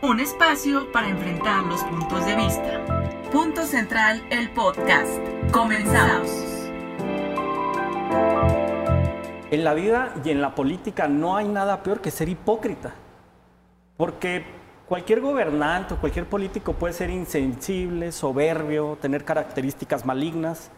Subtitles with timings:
[0.00, 3.10] Un espacio para enfrentar los puntos de vista.
[3.32, 5.18] Punto Central, el podcast.
[5.50, 6.30] Comenzamos.
[9.50, 12.94] En la vida y en la política no hay nada peor que ser hipócrita.
[13.96, 14.44] Porque
[14.86, 20.70] cualquier gobernante o cualquier político puede ser insensible, soberbio, tener características malignas.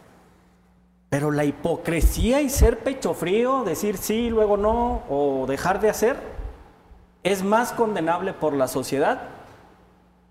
[1.09, 6.40] Pero la hipocresía y ser pecho frío, decir sí, luego no, o dejar de hacer,
[7.23, 9.21] es más condenable por la sociedad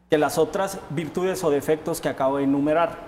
[0.08, 2.98] que las otras virtudes o defectos que acabo de enumerar.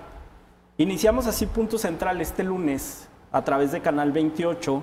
[0.79, 4.83] Iniciamos así Punto Central este lunes a través de Canal 28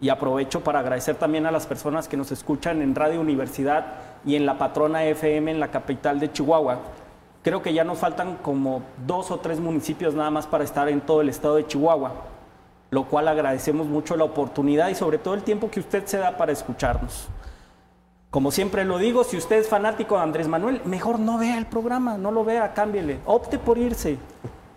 [0.00, 4.34] y aprovecho para agradecer también a las personas que nos escuchan en Radio Universidad y
[4.36, 6.78] en la Patrona FM en la capital de Chihuahua.
[7.42, 11.02] Creo que ya nos faltan como dos o tres municipios nada más para estar en
[11.02, 12.12] todo el estado de Chihuahua,
[12.90, 16.36] lo cual agradecemos mucho la oportunidad y sobre todo el tiempo que usted se da
[16.36, 17.28] para escucharnos.
[18.30, 21.64] Como siempre lo digo, si usted es fanático de Andrés Manuel, mejor no vea el
[21.64, 24.18] programa, no lo vea, cámbiele, opte por irse,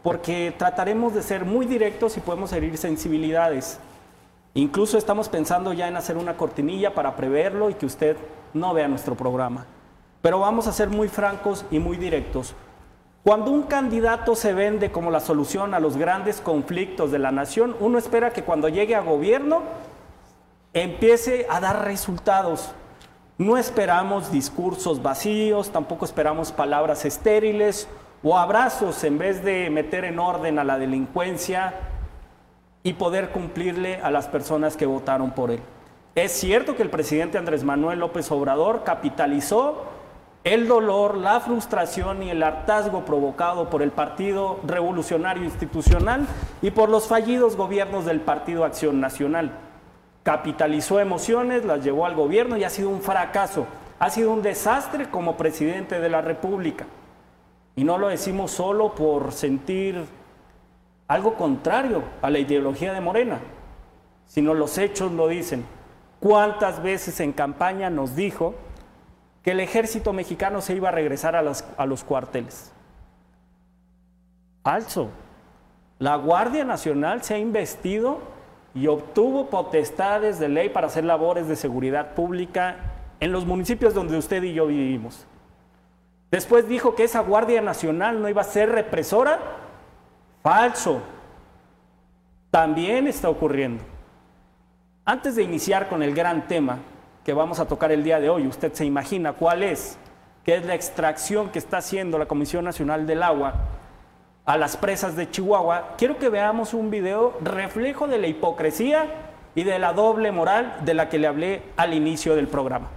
[0.04, 3.78] porque trataremos de ser muy directos y podemos herir sensibilidades.
[4.54, 8.16] Incluso estamos pensando ya en hacer una cortinilla para preverlo y que usted
[8.54, 9.66] no vea nuestro programa.
[10.22, 12.56] Pero vamos a ser muy francos y muy directos.
[13.24, 17.76] Cuando un candidato se vende como la solución a los grandes conflictos de la nación,
[17.82, 19.62] uno espera que cuando llegue a gobierno
[20.74, 22.74] empiece a dar resultados.
[23.42, 27.88] No esperamos discursos vacíos, tampoco esperamos palabras estériles
[28.22, 31.74] o abrazos en vez de meter en orden a la delincuencia
[32.84, 35.60] y poder cumplirle a las personas que votaron por él.
[36.14, 39.86] Es cierto que el presidente Andrés Manuel López Obrador capitalizó
[40.44, 46.28] el dolor, la frustración y el hartazgo provocado por el Partido Revolucionario Institucional
[46.62, 49.71] y por los fallidos gobiernos del Partido Acción Nacional.
[50.24, 53.66] Capitalizó emociones, las llevó al gobierno y ha sido un fracaso,
[54.00, 56.86] ha sido un desastre como presidente de la República.
[57.76, 60.06] Y no lo decimos solo por sentir
[61.08, 63.40] algo contrario a la ideología de Morena,
[64.28, 65.66] sino los hechos lo dicen.
[66.22, 68.56] ¿Cuántas veces en campaña nos dijo
[69.44, 71.42] que el ejército mexicano se iba a regresar a,
[71.86, 72.72] los cuarteles?
[74.64, 75.10] Falso.
[76.00, 78.20] La Guardia Nacional se ha investido
[78.74, 82.78] y obtuvo potestades de ley para hacer labores de seguridad pública
[83.20, 85.26] en los municipios donde usted y yo vivimos.
[86.32, 89.40] Después dijo que esa Guardia Nacional no iba a ser represora.
[90.42, 91.02] Falso.
[92.50, 93.84] También está ocurriendo.
[95.04, 96.80] Antes de iniciar con el gran tema
[97.26, 99.98] que vamos a tocar el día de hoy, usted se imagina cuál es,
[100.46, 103.54] que es la extracción que está haciendo la Comisión Nacional del Agua
[104.46, 109.06] a las presas de Chihuahua, quiero que veamos un video reflejo de la hipocresía
[109.56, 112.90] y de la doble moral de la que le hablé al inicio del programa.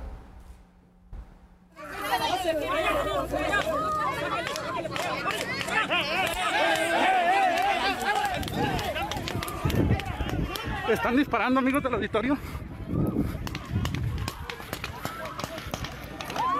[10.88, 12.38] Están disparando amigos del auditorio.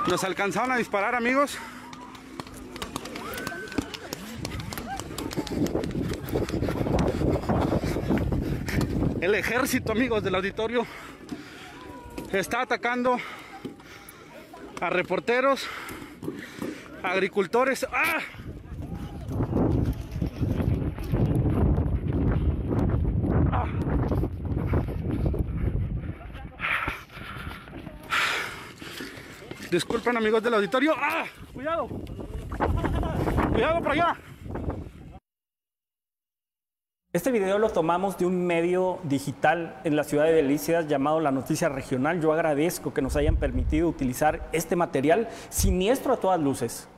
[0.08, 1.58] Nos alcanzaron a disparar amigos.
[9.24, 10.86] El ejército, amigos del auditorio,
[12.30, 13.16] está atacando
[14.82, 15.66] a reporteros,
[17.02, 17.86] agricultores.
[17.90, 18.18] ¡Ah!
[29.70, 30.92] Disculpen amigos del auditorio.
[30.98, 31.24] ¡Ah!
[31.54, 31.88] ¡Cuidado!
[33.54, 34.18] ¡Cuidado por allá!
[37.14, 41.30] Este video lo tomamos de un medio digital en la ciudad de Delicias llamado La
[41.30, 42.20] Noticia Regional.
[42.20, 46.88] Yo agradezco que nos hayan permitido utilizar este material siniestro a todas luces.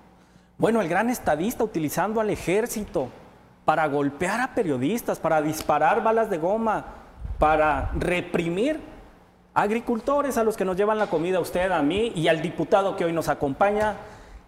[0.56, 3.10] Bueno, el gran estadista utilizando al ejército
[3.66, 6.86] para golpear a periodistas, para disparar balas de goma,
[7.38, 8.80] para reprimir
[9.52, 12.40] a agricultores a los que nos llevan la comida, a usted, a mí y al
[12.40, 13.96] diputado que hoy nos acompaña,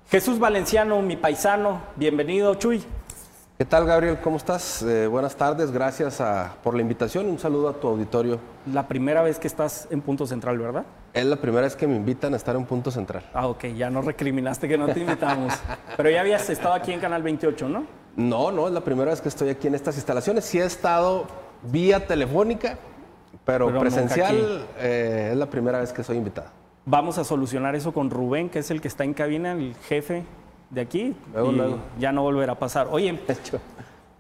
[0.09, 1.83] Jesús Valenciano, mi paisano.
[1.97, 2.83] Bienvenido, Chuy.
[3.59, 4.19] ¿Qué tal, Gabriel?
[4.23, 4.83] ¿Cómo estás?
[4.83, 6.23] Eh, buenas tardes, gracias
[6.63, 7.27] por la invitación.
[7.27, 8.39] Un saludo a tu auditorio.
[8.73, 10.85] La primera vez que estás en Punto Central, ¿verdad?
[11.13, 13.25] Es la primera vez que me invitan a estar en Punto Central.
[13.35, 15.53] Ah, ok, ya no recriminaste que no te invitamos.
[15.97, 17.85] Pero ya habías estado aquí en Canal 28, ¿no?
[18.15, 20.45] No, no, es la primera vez que estoy aquí en estas instalaciones.
[20.45, 21.27] Sí he estado
[21.65, 22.79] vía telefónica,
[23.45, 26.47] pero, presencial eh, es la primera vez que soy invitado.
[26.85, 30.23] Vamos a solucionar eso con Rubén, que es el que está en cabina, el jefe
[30.71, 32.89] de aquí y ya no volverá a pasar.
[32.91, 33.19] Oye,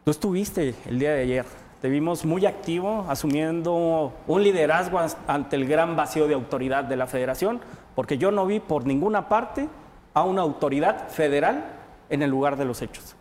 [0.05, 1.45] tú estuviste el día de ayer,
[1.81, 7.07] te vimos muy activo, asumiendo un liderazgo ante el gran vacío de autoridad de la
[7.07, 7.61] federación,
[7.95, 9.69] porque yo no vi por ninguna parte
[10.15, 11.65] a una autoridad federal
[12.11, 13.15] en el lugar de los hechos.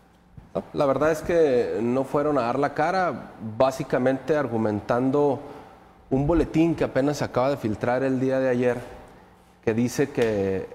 [0.73, 5.39] La verdad es que no fueron a dar la cara, básicamente argumentando
[6.09, 8.77] un boletín que apenas se acaba de filtrar el día de ayer,
[9.63, 10.67] que dice que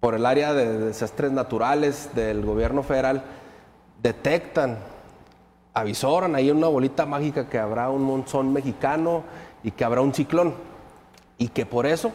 [0.00, 3.22] por el área de desastres naturales del gobierno federal
[4.02, 4.78] detectan,
[5.74, 9.24] avisoran ahí una bolita mágica que habrá un monzón mexicano
[9.62, 10.54] y que habrá un ciclón.
[11.38, 12.12] Y que por eso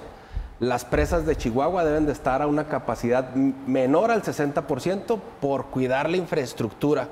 [0.60, 6.10] las presas de Chihuahua deben de estar a una capacidad menor al 60% por cuidar
[6.10, 7.08] la infraestructura.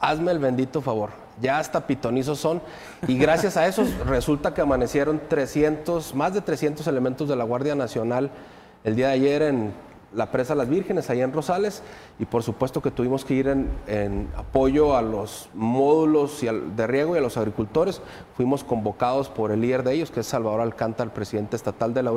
[0.00, 1.10] Hazme el bendito favor.
[1.40, 2.60] Ya hasta pitonizos son.
[3.08, 7.74] Y gracias a eso resulta que amanecieron 300, más de 300 elementos de la Guardia
[7.74, 8.30] Nacional
[8.84, 9.72] el día de ayer en
[10.14, 11.82] la presa Las Vírgenes, ahí en Rosales,
[12.18, 17.18] y por supuesto que tuvimos que ir en, apoyo a los módulos de riego y
[17.18, 18.02] a los agricultores.
[18.36, 22.02] Fuimos convocados por el líder de ellos, que es Salvador Alcántara, el presidente estatal de
[22.02, 22.10] la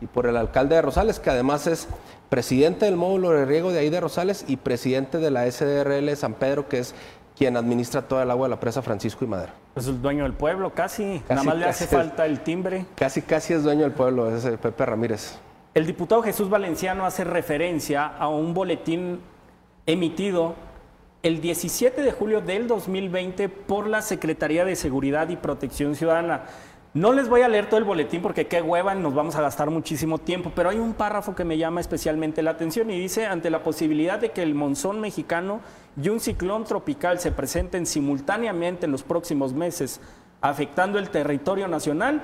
[0.00, 1.88] y por el alcalde de Rosales, que además es
[2.28, 6.34] presidente del módulo de riego de ahí de Rosales y presidente de la SDRL San
[6.34, 6.94] Pedro, que es
[7.36, 9.54] quien administra toda el agua de la presa Francisco y Madera.
[9.74, 11.22] Es el dueño del pueblo, casi.
[11.28, 12.86] Nada más le hace falta el timbre.
[12.94, 15.38] Casi, casi es dueño del pueblo, es Pepe Ramírez.
[15.74, 19.20] El diputado Jesús Valenciano hace referencia a un boletín
[19.86, 20.54] emitido
[21.22, 26.42] el 17 de julio del 2020 por la Secretaría de Seguridad y Protección Ciudadana.
[26.92, 29.70] No les voy a leer todo el boletín porque qué hueva, nos vamos a gastar
[29.70, 33.48] muchísimo tiempo, pero hay un párrafo que me llama especialmente la atención y dice, ante
[33.48, 35.60] la posibilidad de que el monzón mexicano
[35.96, 40.02] y un ciclón tropical se presenten simultáneamente en los próximos meses,
[40.42, 42.22] afectando el territorio nacional,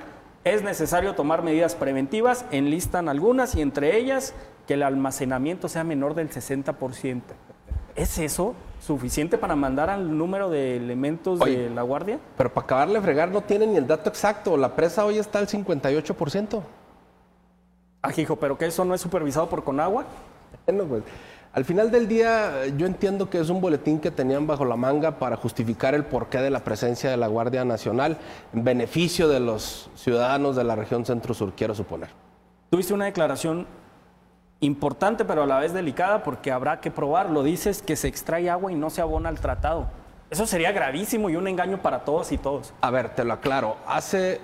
[0.54, 4.34] es necesario tomar medidas preventivas, enlistan algunas y entre ellas
[4.66, 7.22] que el almacenamiento sea menor del 60%.
[7.96, 12.20] ¿Es eso suficiente para mandar al número de elementos de la guardia?
[12.36, 14.56] Pero para acabarle de fregar no tienen ni el dato exacto.
[14.56, 16.62] La presa hoy está al 58%.
[18.02, 20.04] Ajijo, ¿pero que eso no es supervisado por Conagua?
[20.66, 21.02] Bueno, pues
[21.52, 25.18] al final del día, yo entiendo que es un boletín que tenían bajo la manga
[25.18, 28.18] para justificar el porqué de la presencia de la Guardia Nacional
[28.52, 32.10] en beneficio de los ciudadanos de la región centro-sur, quiero suponer.
[32.70, 33.66] Tuviste una declaración
[34.60, 37.42] importante, pero a la vez delicada, porque habrá que probarlo.
[37.42, 39.88] Dices que se extrae agua y no se abona al tratado.
[40.30, 42.74] Eso sería gravísimo y un engaño para todos y todos.
[42.82, 43.76] A ver, te lo aclaro.
[43.86, 44.40] Hace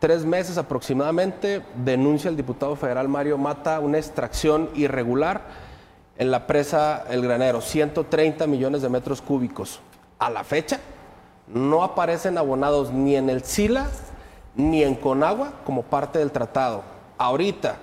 [0.00, 5.67] tres meses aproximadamente denuncia el diputado federal Mario Mata una extracción irregular
[6.18, 9.80] en la presa El Granero, 130 millones de metros cúbicos.
[10.18, 10.80] A la fecha,
[11.46, 13.86] no aparecen abonados ni en el SILA
[14.56, 16.82] ni en Conagua como parte del tratado.
[17.16, 17.76] Ahorita,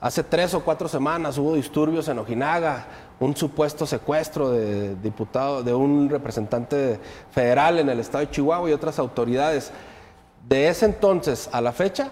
[0.00, 2.86] hace tres o cuatro semanas hubo disturbios en Ojinaga,
[3.20, 6.98] un supuesto secuestro de diputado, de un representante
[7.30, 9.70] federal en el estado de Chihuahua y otras autoridades.
[10.48, 12.10] De ese entonces a la fecha,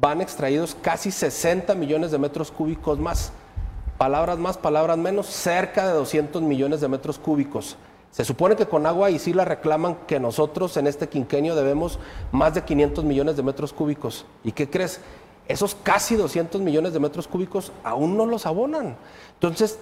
[0.00, 3.32] van extraídos casi 60 millones de metros cúbicos más
[4.02, 7.76] palabras más, palabras menos, cerca de 200 millones de metros cúbicos.
[8.10, 12.00] Se supone que con agua y sí la reclaman que nosotros en este quinquenio debemos
[12.32, 14.26] más de 500 millones de metros cúbicos.
[14.42, 14.98] ¿Y qué crees?
[15.46, 18.96] Esos casi 200 millones de metros cúbicos aún no los abonan.
[19.34, 19.78] Entonces,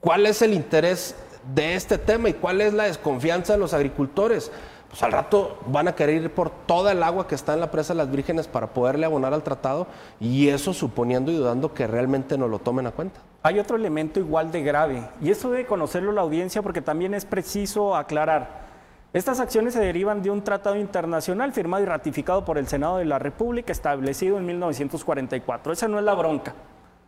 [0.00, 1.14] ¿cuál es el interés
[1.54, 4.50] de este tema y cuál es la desconfianza de los agricultores?
[4.92, 7.70] Pues al rato van a querer ir por toda el agua que está en la
[7.70, 9.86] presa de las vírgenes para poderle abonar al tratado
[10.20, 13.20] y eso suponiendo y dudando que realmente no lo tomen a cuenta.
[13.42, 17.24] Hay otro elemento igual de grave y eso debe conocerlo la audiencia porque también es
[17.24, 18.66] preciso aclarar.
[19.14, 23.06] Estas acciones se derivan de un tratado internacional firmado y ratificado por el Senado de
[23.06, 25.72] la República establecido en 1944.
[25.72, 26.52] Esa no es la bronca.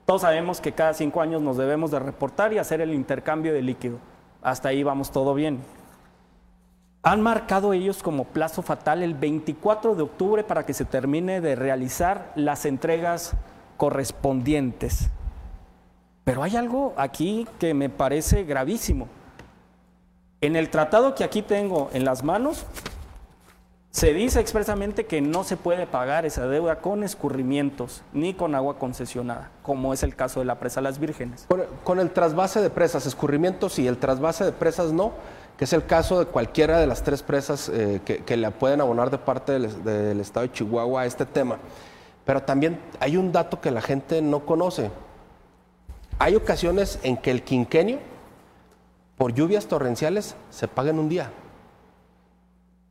[0.06, 3.60] Todos sabemos que cada cinco años nos debemos de reportar y hacer el intercambio de
[3.60, 3.98] líquido.
[4.40, 5.60] Hasta ahí vamos todo bien
[7.04, 11.54] han marcado ellos como plazo fatal el 24 de octubre para que se termine de
[11.54, 13.34] realizar las entregas
[13.76, 15.11] correspondientes.
[16.25, 19.08] Pero hay algo aquí que me parece gravísimo.
[20.40, 22.64] En el tratado que aquí tengo en las manos,
[23.90, 28.78] se dice expresamente que no se puede pagar esa deuda con escurrimientos ni con agua
[28.78, 31.46] concesionada, como es el caso de la presa Las Vírgenes.
[31.84, 35.12] Con, el trasvase de presas, escurrimientos y el trasvase de presas no
[35.56, 39.11] que es el caso de cualquiera de las tres presas eh, que, le pueden abonar
[39.11, 41.58] de parte del, estado de Chihuahua a este tema.
[42.25, 44.90] Pero también hay un dato que la gente no conoce.
[46.18, 47.99] Hay ocasiones en que el quinquenio,
[49.16, 51.30] por lluvias torrenciales, se paga en un día.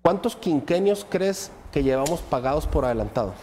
[0.02, 3.34] ¿Cuántos quinquenios crees que llevamos pagados por adelantado?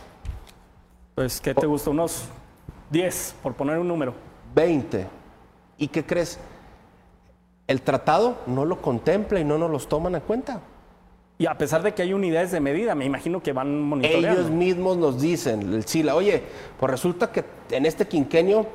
[1.14, 1.90] Pues, ¿qué te gusta?
[1.90, 2.24] Unos
[2.90, 4.14] 10, por poner un número.
[4.54, 5.06] 20.
[5.78, 6.38] ¿Y qué crees?
[7.70, 10.60] El tratado no lo contempla y no nos los toman en cuenta.
[11.38, 14.40] Y a pesar de que hay unidades de medida, me imagino que van monitoreando.
[14.40, 16.42] Ellos mismos nos dicen, el SILA, oye,
[16.80, 18.66] pues resulta que en este quinquenio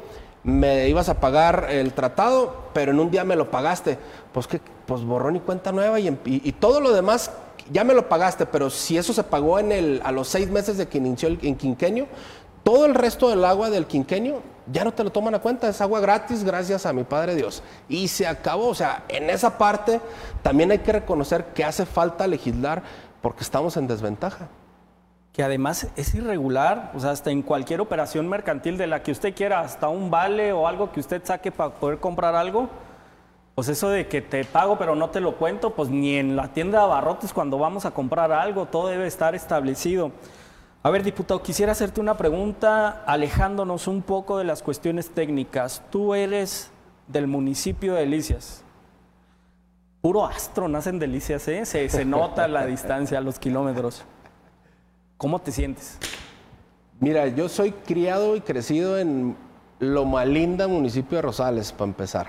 [0.43, 3.97] me ibas a pagar el tratado, pero en un día me lo pagaste.
[4.31, 7.31] Pues que, pues borrón y cuenta nueva y, y, y todo lo demás
[7.73, 10.77] ya me lo pagaste, pero si eso se pagó en el, a los seis meses
[10.77, 12.07] de que inició el, el quinquenio,
[12.63, 15.81] todo el resto del agua del quinquenio ya no te lo toman a cuenta, es
[15.81, 17.63] agua gratis gracias a mi Padre Dios.
[17.87, 20.01] Y se acabó, o sea, en esa parte
[20.41, 22.83] también hay que reconocer que hace falta legislar
[23.21, 24.47] porque estamos en desventaja.
[25.33, 29.35] Que además es irregular, o sea, hasta en cualquier operación mercantil de la que usted
[29.35, 32.69] quiera, hasta un vale o algo que usted saque para poder comprar algo,
[33.53, 36.49] pues eso de que te pago pero no te lo cuento, pues ni en la
[36.49, 40.11] tienda de abarrotes cuando vamos a comprar algo, todo debe estar establecido.
[40.85, 45.81] A ver, diputado, quisiera hacerte una pregunta alejándonos un poco de las cuestiones técnicas.
[45.89, 46.69] Tú eres
[47.07, 48.63] del municipio de Delicias.
[50.01, 51.65] Puro astro nace en Delicias, ¿eh?
[51.65, 54.03] Se, se nota la distancia, los kilómetros.
[55.17, 55.97] ¿Cómo te sientes?
[56.99, 59.35] Mira, yo soy criado y crecido en
[59.79, 62.27] Loma Linda, municipio de Rosales, para empezar.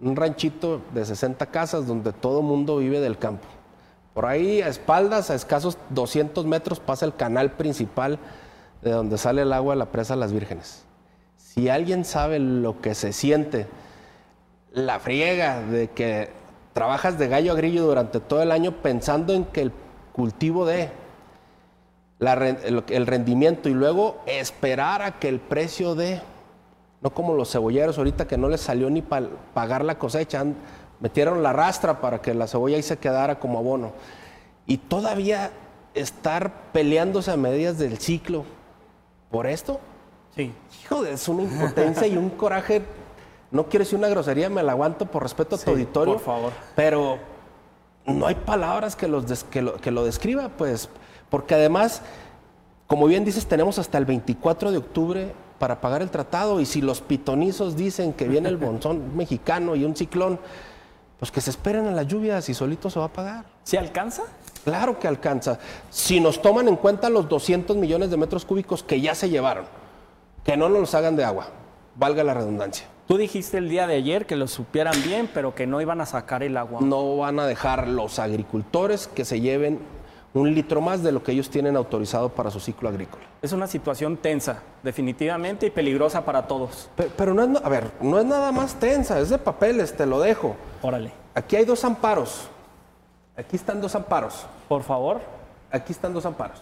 [0.00, 3.46] Un ranchito de 60 casas donde todo mundo vive del campo.
[4.16, 8.18] Por ahí, a espaldas, a escasos 200 metros, pasa el canal principal
[8.80, 10.86] de donde sale el agua de la presa Las Vírgenes.
[11.36, 13.66] Si alguien sabe lo que se siente,
[14.72, 16.30] la friega de que
[16.72, 19.72] trabajas de gallo a grillo durante todo el año pensando en que el
[20.14, 20.88] cultivo de
[22.18, 26.22] la el, el rendimiento y luego esperar a que el precio de,
[27.02, 30.42] no como los cebolleros ahorita que no les salió ni para pagar la cosecha,
[31.00, 33.92] metieron la rastra para que la cebolla ahí se quedara como abono.
[34.66, 35.50] Y todavía
[35.94, 38.44] estar peleándose a medidas del ciclo
[39.30, 39.80] por esto,
[40.34, 40.52] Sí.
[40.84, 42.82] hijo de, es una impotencia y un coraje.
[43.50, 46.14] No quiero decir una grosería, me la aguanto por respeto a tu auditorio.
[46.14, 46.52] por favor.
[46.74, 47.18] Pero
[48.04, 50.88] no hay palabras que, los des- que, lo, que lo describa, pues.
[51.30, 52.02] Porque además,
[52.86, 56.60] como bien dices, tenemos hasta el 24 de octubre para pagar el tratado.
[56.60, 60.38] Y si los pitonizos dicen que viene el bonzón mexicano y un ciclón,
[61.18, 63.44] pues que se esperen a las lluvias y solito se va a pagar.
[63.64, 64.22] ¿Sí alcanza?
[64.64, 65.58] Claro que alcanza.
[65.90, 69.64] Si nos toman en cuenta los 200 millones de metros cúbicos que ya se llevaron,
[70.44, 71.48] que no nos los hagan de agua,
[71.94, 72.86] valga la redundancia.
[73.06, 76.06] Tú dijiste el día de ayer que lo supieran bien, pero que no iban a
[76.06, 76.80] sacar el agua.
[76.82, 79.78] No van a dejar los agricultores que se lleven
[80.38, 83.24] un litro más de lo que ellos tienen autorizado para su ciclo agrícola.
[83.42, 86.88] Es una situación tensa, definitivamente, y peligrosa para todos.
[86.96, 90.06] Pe- Pero, no es, a ver, no es nada más tensa, es de papeles, te
[90.06, 90.56] lo dejo.
[90.82, 91.12] Órale.
[91.34, 92.48] Aquí hay dos amparos.
[93.36, 94.46] Aquí están dos amparos.
[94.68, 95.20] Por favor,
[95.70, 96.60] Aquí están dos amparos.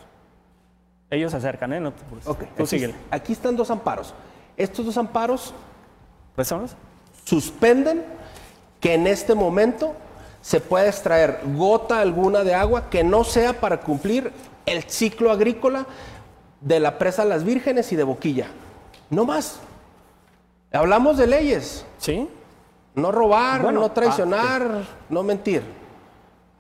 [1.11, 1.79] ellos se acercan, ¿eh?
[1.81, 2.27] No te apures.
[2.27, 4.13] Ok, Tú aquí, aquí están dos amparos.
[4.57, 5.53] Estos dos amparos
[6.35, 6.75] ¿Préstanos?
[7.25, 8.05] suspenden
[8.81, 9.95] que en este momento
[10.45, 14.31] se pueda extraer gota alguna de agua que no sea para cumplir
[14.67, 15.87] el ciclo agrícola
[16.61, 18.49] de la presa Las Vírgenes y de Boquilla.
[19.09, 19.59] No más.
[20.71, 22.29] Hablamos de leyes, ¿Sí?
[22.95, 25.63] no robar, Bueno, no traicionar, no mentir.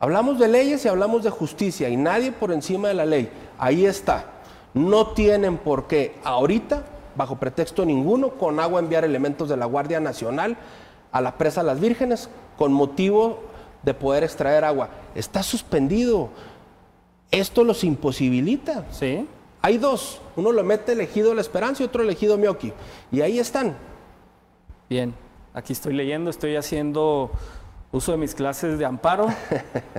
[0.01, 3.29] Hablamos de leyes y hablamos de justicia y nadie por encima de la ley.
[3.59, 4.25] Ahí está.
[4.73, 6.85] No tienen por qué ahorita,
[7.17, 10.57] bajo pretexto ninguno, con agua enviar elementos de la Guardia Nacional
[11.13, 13.53] a la presa Las Vírgenes con motivo
[13.85, 14.89] de poder extraer agua.
[15.15, 16.31] Está suspendido.
[17.31, 18.87] Esto los imposibilita.
[18.91, 19.29] ¿Sí?
[19.63, 20.21] Hay dos.
[20.37, 22.73] Uno lo mete elegido La Esperanza y otro elegido Mioki.
[23.11, 23.77] Y ahí están.
[24.89, 25.15] Bien.
[25.53, 27.31] Aquí estoy leyendo, estoy haciendo
[27.93, 29.29] uso de mis clases de amparo.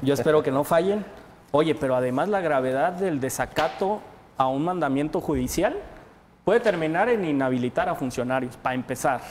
[0.02, 1.06] Yo espero que no fallen.
[1.52, 4.02] Oye, pero además la gravedad del desacato
[4.38, 5.78] a un mandamiento judicial
[6.44, 9.22] puede terminar en inhabilitar a funcionarios, para empezar.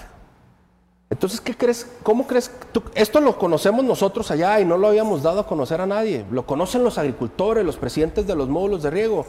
[1.14, 1.86] Entonces, ¿qué crees?
[2.02, 2.50] ¿Cómo crees?
[2.96, 6.24] esto lo conocemos nosotros allá y no lo habíamos dado a conocer a nadie.
[6.32, 9.24] Lo conocen los agricultores, los presidentes de los módulos de riego.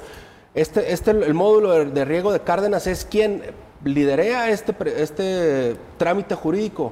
[0.56, 3.44] Este, este, el módulo de, riego de Cárdenas es quien
[3.84, 6.92] liderea este, este trámite jurídico.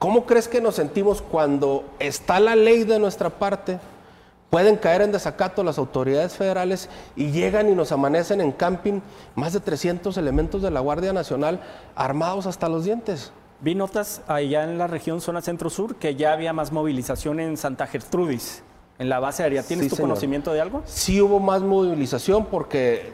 [0.00, 3.78] ¿Cómo crees que nos sentimos cuando está la ley de nuestra parte?
[4.50, 9.02] Pueden caer en desacato las autoridades federales y llegan y nos amanecen en camping
[9.36, 11.60] más de 300 elementos de la Guardia Nacional
[11.94, 13.30] armados hasta los dientes.
[13.62, 17.86] Vi notas allá en la región zona centro-sur que ya había más movilización en Santa
[17.86, 18.64] Gertrudis,
[18.98, 19.62] en la base aérea.
[19.62, 20.08] ¿Tienes Sí, tu señor.
[20.10, 20.82] conocimiento de algo?
[20.84, 23.12] Sí hubo más movilización porque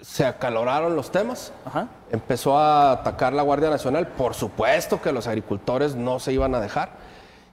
[0.00, 1.52] se acaloraron los temas.
[1.66, 1.88] Ajá.
[2.10, 4.06] Empezó a atacar la Guardia Nacional.
[4.08, 6.92] Por supuesto que los agricultores no se iban a dejar.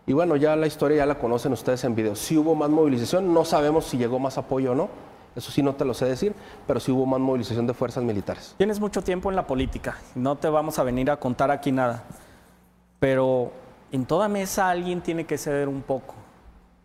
[0.07, 2.15] Y bueno, ya la historia ya la conocen ustedes en video.
[2.15, 3.33] Sí hubo más movilización.
[3.33, 4.89] No sabemos si llegó más apoyo o no.
[5.35, 6.33] Eso sí no te lo sé decir.
[6.67, 8.55] Pero sí hubo más movilización de fuerzas militares.
[8.57, 12.03] Tienes mucho tiempo en la política, no te vamos a venir a contar aquí nada.
[12.99, 13.51] Pero
[13.91, 16.15] en toda mesa alguien tiene que ceder un poco.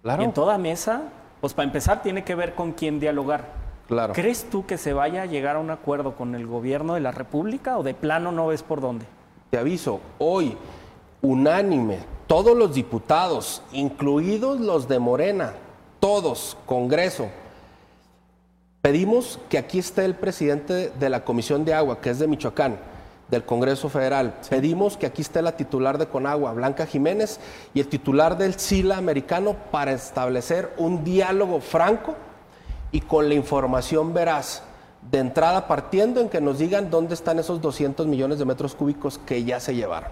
[0.03, 0.23] Claro.
[0.23, 1.03] Y en toda mesa,
[1.41, 3.53] pues para empezar tiene que ver con quién dialogar.
[3.87, 4.13] Claro.
[4.13, 7.11] ¿Crees tú que se vaya a llegar a un acuerdo con el gobierno de la
[7.11, 9.07] República o de plano no ves por dónde?
[9.51, 10.57] te aviso, hoy,
[11.23, 15.55] unánime, todos los diputados, incluidos los de Morena,
[16.01, 17.29] todos, Congreso,
[18.81, 22.79] pedimos que aquí esté el presidente de la Comisión de Agua, que es de Michoacán,
[23.31, 24.35] del Congreso Federal.
[24.49, 27.41] Pedimos que aquí esté la titular de Conagua, Blanca Jiménez,
[27.75, 32.15] y el titular del SILA americano para establecer un diálogo franco
[32.91, 34.63] y con la información veraz.
[35.11, 39.19] De entrada partiendo en que nos digan dónde están esos 200 millones de metros cúbicos
[39.19, 40.11] que ya se llevaron.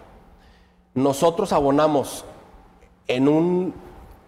[0.95, 2.25] Nosotros abonamos
[3.09, 3.75] en un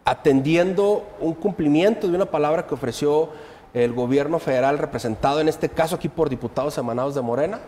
[0.04, 3.28] atendiendo un cumplimiento de una palabra que ofreció
[3.75, 7.61] el gobierno federal representado en este caso aquí por diputados emanados de Morena,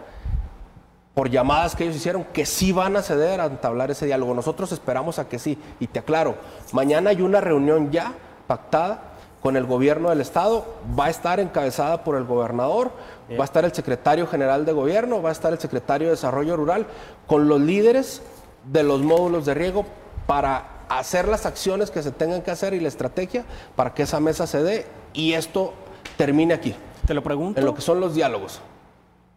[1.15, 4.35] por llamadas que ellos hicieron, que sí van a ceder a entablar ese diálogo.
[4.35, 5.59] Nosotros esperamos a que sí.
[5.79, 6.37] Y te aclaro,
[6.73, 8.15] mañana hay una reunión ya
[8.47, 9.03] pactada
[9.43, 10.67] con el gobierno del estado,
[10.99, 12.93] va a estar encabezada por el gobernador,
[13.39, 16.57] va a estar el secretario general de gobierno, va a estar el secretario de desarrollo
[16.57, 16.87] rural,
[17.27, 18.23] con los líderes
[18.65, 19.87] de los módulos de riego
[20.27, 23.45] para hacer las acciones que se tengan que hacer y la estrategia
[23.77, 25.73] para que esa mesa se dé y esto
[26.17, 26.75] termine aquí.
[27.07, 27.59] Te lo pregunto.
[27.59, 28.61] En lo que son los diálogos.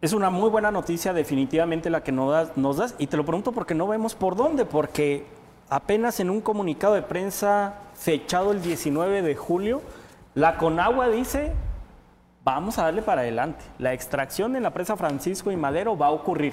[0.00, 3.24] Es una muy buena noticia definitivamente la que nos das, nos das y te lo
[3.24, 5.24] pregunto porque no vemos por dónde, porque
[5.70, 9.80] apenas en un comunicado de prensa fechado el 19 de julio,
[10.34, 11.52] la Conagua dice,
[12.44, 13.64] vamos a darle para adelante.
[13.78, 16.52] La extracción en la presa Francisco y Madero va a ocurrir.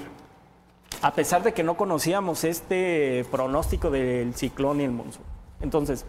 [1.01, 5.23] A pesar de que no conocíamos este pronóstico del ciclón y el monzón.
[5.61, 6.05] Entonces,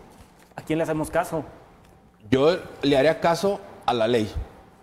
[0.55, 1.45] ¿a quién le hacemos caso?
[2.31, 4.31] Yo le haría caso a la ley.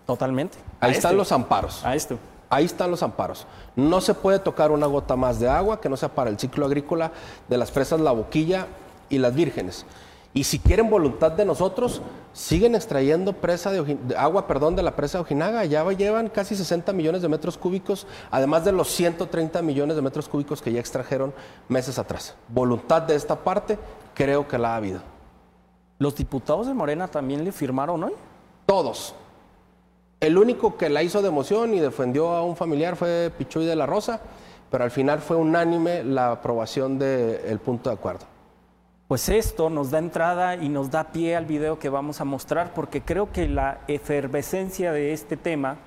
[0.06, 0.58] Totalmente.
[0.80, 1.84] Ahí están los amparos.
[1.84, 2.18] A esto.
[2.48, 3.46] Ahí están los amparos.
[3.76, 6.66] No se puede tocar una gota más de agua que no sea para el ciclo
[6.66, 7.12] agrícola
[7.48, 8.66] de las presas La Boquilla
[9.08, 9.86] y las Vírgenes.
[10.32, 12.02] Y si quieren voluntad de nosotros,
[12.32, 15.64] siguen extrayendo presa de, agua perdón, de la presa de Ojinaga.
[15.64, 20.02] Ya va- llevan casi 60 millones de metros cúbicos, además de los 130 millones de
[20.02, 21.32] metros cúbicos que ya extrajeron
[21.68, 22.34] meses atrás.
[22.48, 23.76] Voluntad de esta parte,
[24.14, 25.00] creo que la ha habido.
[25.98, 28.12] Los diputados de Morena también le firmaron hoy.
[28.70, 29.16] Todos.
[30.20, 33.74] El único que la hizo de emoción y defendió a un familiar fue Pichuy de
[33.74, 34.20] la Rosa,
[34.70, 38.26] pero al final fue unánime la aprobación del punto de acuerdo.
[39.08, 42.72] Pues esto nos da entrada y nos da pie al video que vamos a mostrar
[42.72, 45.78] porque creo que la efervescencia de este tema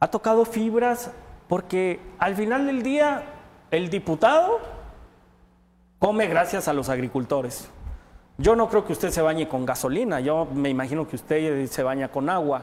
[0.00, 1.10] ha tocado fibras
[1.46, 3.22] porque al final del día
[3.70, 4.60] el diputado
[5.98, 7.68] come gracias a los agricultores.
[8.38, 11.82] Yo no creo que usted se bañe con gasolina, yo me imagino que usted se
[11.82, 12.62] baña con agua.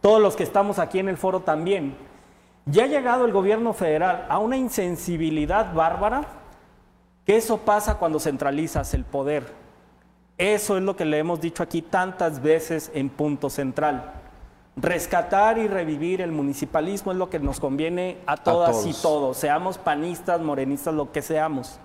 [0.00, 1.96] Todos los que estamos aquí en el foro también.
[2.66, 6.26] Ya ha llegado el gobierno federal a una insensibilidad bárbara
[7.24, 9.52] que eso pasa cuando centralizas el poder.
[10.38, 14.12] Eso es lo que le hemos dicho aquí tantas veces en punto central.
[14.76, 19.02] Rescatar y revivir el municipalismo es lo que nos conviene a todas y todos.
[19.02, 21.80] todos, seamos panistas, morenistas, lo que seamos.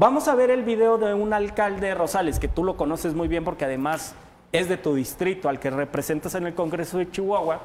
[0.00, 3.26] Vamos a ver el video de un alcalde de Rosales, que tú lo conoces muy
[3.26, 4.14] bien porque además
[4.52, 7.60] es de tu distrito, al que representas en el Congreso de Chihuahua,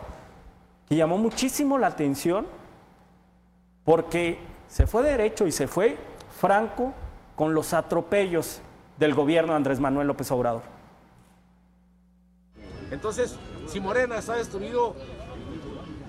[0.89, 2.47] que llamó muchísimo la atención
[3.85, 5.95] porque se fue derecho y se fue
[6.39, 6.91] franco
[7.35, 8.61] con los atropellos
[8.97, 10.63] del gobierno de Andrés Manuel López Obrador.
[12.89, 14.95] Entonces, si Morena está destruido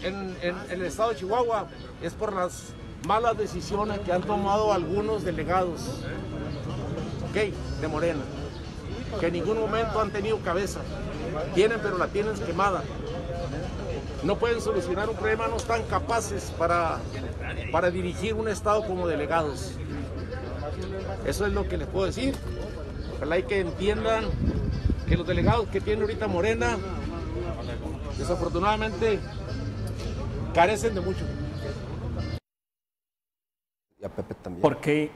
[0.00, 1.66] en, en- en el estado de Chihuahua,
[2.02, 2.72] es por las
[3.06, 6.00] malas decisiones que han tomado algunos delegados,
[7.28, 8.22] ok, de Morena,
[9.20, 10.80] que en ningún momento han tenido cabeza.
[11.54, 12.82] Tienen, pero la tienen quemada.
[14.22, 16.98] No pueden solucionar un problema, no están capaces para,
[17.70, 19.72] para dirigir un estado como delegados.
[21.26, 22.34] Eso es lo que les puedo decir.
[23.16, 24.24] Ojalá y que entiendan
[25.06, 26.78] que los delegados que tiene ahorita Morena,
[28.16, 29.18] desafortunadamente,
[30.54, 31.24] carecen de mucho.
[34.04, 34.60] Y a Pepe también.
[34.60, 35.10] Porque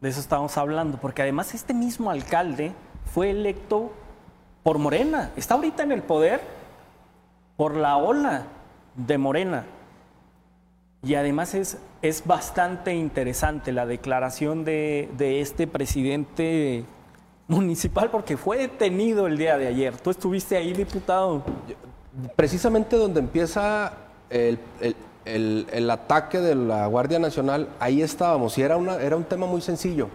[0.00, 2.72] de eso estamos hablando, porque además este mismo alcalde
[3.12, 3.90] fue electo
[4.62, 6.40] por Morena, está ahorita en el poder
[7.56, 8.44] por la ola
[8.94, 9.64] de Morena.
[11.02, 16.84] Y además es, es bastante interesante la declaración de, de este presidente
[17.46, 19.96] municipal porque fue detenido el día de ayer.
[19.96, 21.42] Tú estuviste ahí, diputado.
[22.36, 23.92] Precisamente donde empieza
[24.28, 29.24] el, el- el- ataque de la Guardia Nacional, ahí estábamos y era, una, era un
[29.24, 30.08] tema muy sencillo.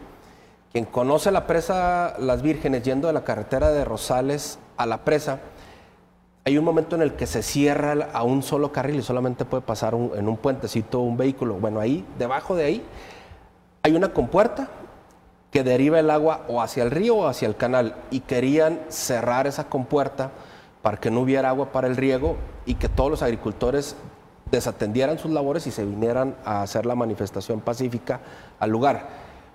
[0.72, 5.40] Quien conoce la presa Las Vírgenes yendo de la carretera de Rosales a la presa,
[6.46, 9.62] hay un momento en el que se cierra a un solo carril y solamente puede
[9.62, 11.54] pasar en un puentecito un vehículo.
[11.56, 12.84] Bueno, ahí, debajo de ahí,
[13.84, 14.68] hay una compuerta
[15.52, 19.46] que deriva el agua o hacia el río o hacia el canal y querían cerrar
[19.46, 20.32] esa compuerta
[20.82, 22.36] para que no hubiera agua para el riego
[22.66, 23.96] y que todos los agricultores
[24.56, 28.20] desatendieran sus labores y se vinieran a hacer la manifestación pacífica
[28.60, 29.08] al lugar.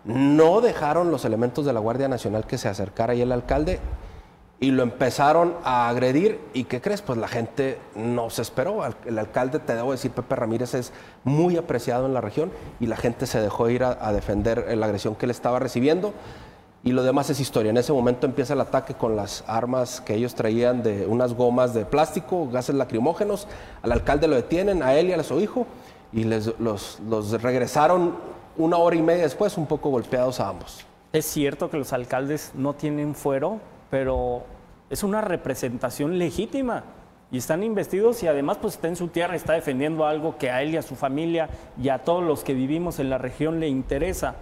[0.04, 3.80] No dejaron los elementos de la Guardia Nacional que se acercara ahí el alcalde
[4.60, 6.40] y lo empezaron a agredir.
[6.52, 7.02] ¿Y qué crees?
[7.02, 8.82] Pues la gente no se esperó.
[9.04, 10.92] El alcalde, te debo decir, Pepe Ramírez es
[11.24, 15.14] muy apreciado en la región y la gente se dejó ir a, defender la agresión
[15.14, 16.12] que él estaba recibiendo.
[16.84, 17.70] Y lo demás es historia.
[17.70, 21.74] En ese momento empieza el ataque con las armas que ellos traían de unas gomas
[21.74, 23.48] de plástico, gases lacrimógenos.
[23.82, 25.66] Al alcalde lo detienen, a él y a su hijo,
[26.12, 28.14] y les, los, los regresaron
[28.56, 30.84] una hora y media después, un poco golpeados a ambos.
[31.12, 33.60] Es cierto que los alcaldes no tienen fuero
[33.90, 34.42] pero
[34.90, 36.84] es una representación legítima
[37.30, 40.62] y están investidos y además pues está en su tierra, está defendiendo algo que a
[40.62, 41.48] él y a su familia
[41.80, 44.34] y a todos los que vivimos en la región le interesa.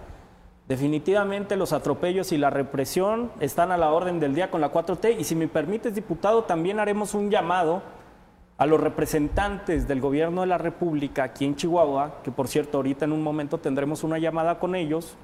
[0.67, 5.17] Definitivamente los atropellos y la represión están a la orden del día con la 4T
[5.17, 7.81] y si me permites, diputado, también haremos un llamado
[8.57, 13.05] a los representantes del gobierno de la República aquí en Chihuahua, que por cierto ahorita
[13.05, 15.15] en un momento tendremos una llamada con ellos,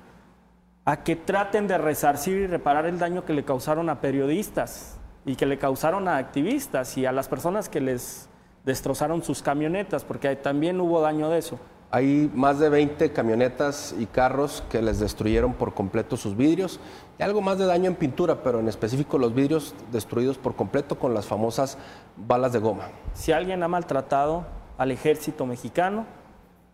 [0.85, 5.35] a que traten de resarcir y reparar el daño que le causaron a periodistas y
[5.35, 8.29] que le causaron a activistas y a las personas que les
[8.63, 11.59] destrozaron sus camionetas, porque también hubo daño de eso.
[11.95, 16.79] Hay más de 20 camionetas y carros que les destruyeron por completo sus vidrios
[17.19, 20.97] y algo más de daño en pintura, pero en específico los vidrios destruidos por completo
[20.97, 21.77] con las famosas
[22.17, 22.85] balas de goma.
[23.13, 24.43] Si alguien ha maltratado
[24.79, 26.07] al ejército mexicano,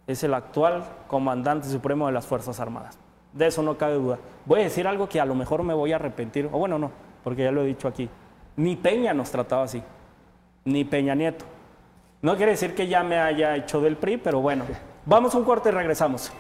[0.08, 2.98] es el actual comandante supremo de las Fuerzas Armadas.
[3.34, 4.20] De eso no cabe duda.
[4.46, 6.92] Voy a decir algo que a lo mejor me voy a arrepentir, o bueno, no,
[7.26, 8.10] porque ya lo he dicho aquí.
[8.56, 9.84] Ni Peña nos trataba así,
[10.64, 11.44] ni Peña Nieto.
[12.22, 14.64] No quiere decir que ya me haya hecho del PRI, pero bueno,
[15.10, 16.32] vamos a un corte y regresamos.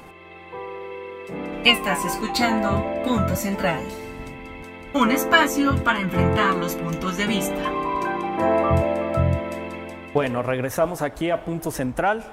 [1.65, 3.81] Estás escuchando Punto Central,
[4.93, 7.71] un espacio para enfrentar los puntos de vista.
[10.13, 12.23] Bueno, regresamos aquí a Punto Central.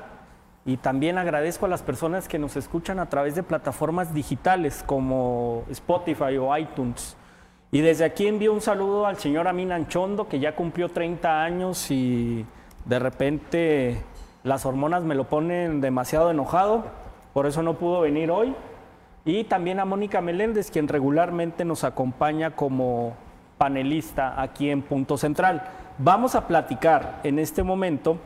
[0.68, 5.62] Y también agradezco a las personas que nos escuchan a través de plataformas digitales como
[5.70, 7.16] Spotify o iTunes.
[7.70, 11.88] Y desde aquí envío un saludo al señor Amin Anchondo, que ya cumplió 30 años
[11.92, 12.44] y
[12.84, 14.02] de repente
[14.46, 16.84] las hormonas me lo ponen demasiado enojado,
[17.34, 18.54] por eso no pudo venir hoy.
[19.24, 23.14] Y también a Mónica Meléndez, quien regularmente nos acompaña como
[23.58, 25.64] panelista aquí en Punto Central.
[25.98, 28.18] Vamos a platicar en este momento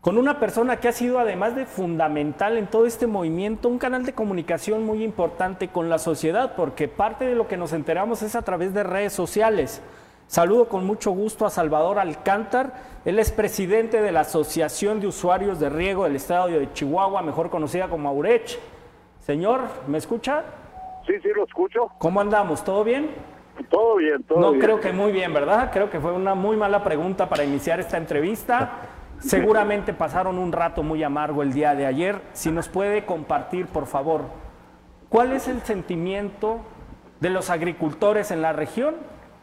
[0.00, 4.06] con una persona que ha sido además de fundamental en todo este movimiento, un canal
[4.06, 8.36] de comunicación muy importante con la sociedad, porque parte de lo que nos enteramos es
[8.36, 9.82] a través de redes sociales.
[10.26, 12.72] Saludo con mucho gusto a Salvador Alcántar,
[13.04, 17.48] él es presidente de la Asociación de Usuarios de Riego del Estado de Chihuahua, mejor
[17.48, 18.58] conocida como AURECH.
[19.20, 20.42] Señor, ¿me escucha?
[21.06, 21.92] Sí, sí, lo escucho.
[21.98, 22.64] ¿Cómo andamos?
[22.64, 23.10] ¿Todo bien?
[23.70, 24.60] Todo bien, todo no, bien.
[24.60, 25.70] No creo que muy bien, ¿verdad?
[25.72, 28.72] Creo que fue una muy mala pregunta para iniciar esta entrevista.
[29.20, 32.20] Seguramente pasaron un rato muy amargo el día de ayer.
[32.32, 34.22] Si nos puede compartir, por favor,
[35.08, 36.58] cuál es el sentimiento
[37.20, 38.96] de los agricultores en la región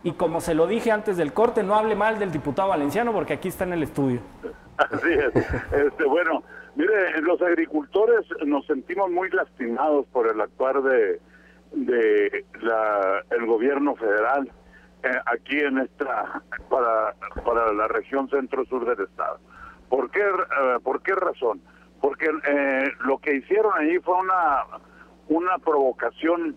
[0.04, 3.34] y como se lo dije antes del corte, no hable mal del diputado valenciano porque
[3.34, 4.20] aquí está en el estudio.
[4.78, 5.36] Así es.
[5.72, 6.44] Este, bueno,
[6.76, 11.20] mire, los agricultores nos sentimos muy lastimados por el actuar de,
[12.62, 14.52] la, el gobierno federal
[15.04, 19.40] eh, aquí en esta para, para la región centro-sur del estado.
[19.90, 21.62] ¿Por qué, eh, ¿por qué razón?
[22.02, 24.64] Porque eh, lo que hicieron ahí fue una,
[25.30, 26.56] una provocación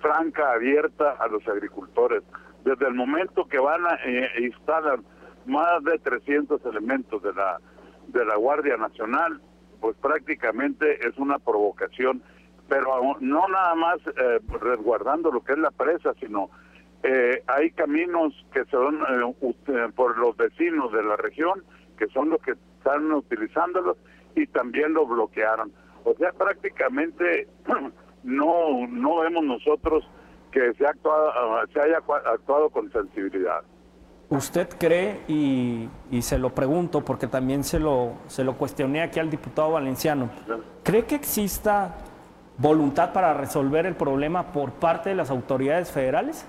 [0.00, 2.22] franca, abierta a los agricultores.
[2.64, 5.00] Desde el momento que van a eh, instalar
[5.46, 7.58] más de 300 elementos de la,
[8.08, 9.40] de la Guardia Nacional,
[9.80, 12.22] pues prácticamente es una provocación,
[12.68, 16.50] pero no nada más eh, resguardando lo que es la presa, sino
[17.02, 19.00] eh, hay caminos que son
[19.94, 21.64] por los vecinos de la región,
[21.96, 23.96] que son los que están utilizándolo
[24.36, 25.72] y también lo bloquearon.
[26.04, 27.48] O sea, prácticamente
[28.22, 30.04] no no vemos nosotros
[30.50, 31.32] que se, actuado,
[31.72, 33.62] se haya actuado con sensibilidad.
[34.28, 39.18] ¿Usted cree, y, y, se lo pregunto porque también se lo, se lo cuestioné aquí
[39.18, 40.30] al diputado valenciano,
[40.84, 41.96] ¿cree que exista
[42.56, 46.46] voluntad para resolver el problema por parte de las autoridades federales?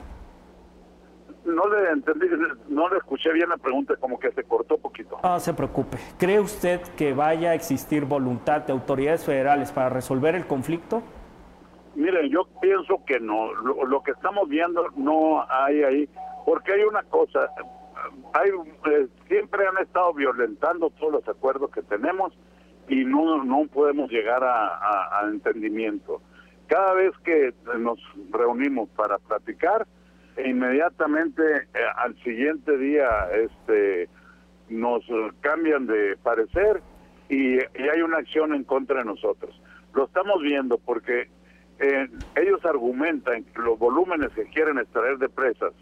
[1.46, 2.28] no le entendí,
[2.70, 5.20] no le escuché bien la pregunta, como que se cortó poquito.
[5.24, 5.98] No se preocupe.
[6.18, 11.02] ¿Cree usted que vaya a existir voluntad de autoridades federales para resolver el conflicto?
[11.96, 13.54] Mire, yo pienso que no.
[13.54, 16.10] Lo, que estamos viendo no hay ahí,
[16.46, 17.50] porque hay una cosa,
[18.34, 18.50] hay
[18.92, 22.34] eh, siempre han estado violentando todos los acuerdos que tenemos
[22.88, 26.22] y no no podemos llegar a, entendimiento.
[26.68, 28.00] Cada vez que nos
[28.32, 29.86] reunimos para platicar,
[30.44, 34.08] inmediatamente eh, al siguiente día este
[34.70, 35.04] nos
[35.42, 36.82] cambian de parecer
[37.28, 39.62] y hay una acción en contra de nosotros.
[39.94, 41.30] Lo estamos viendo porque
[41.82, 45.74] eh, ellos argumentan que los volúmenes que quieren extraer de presas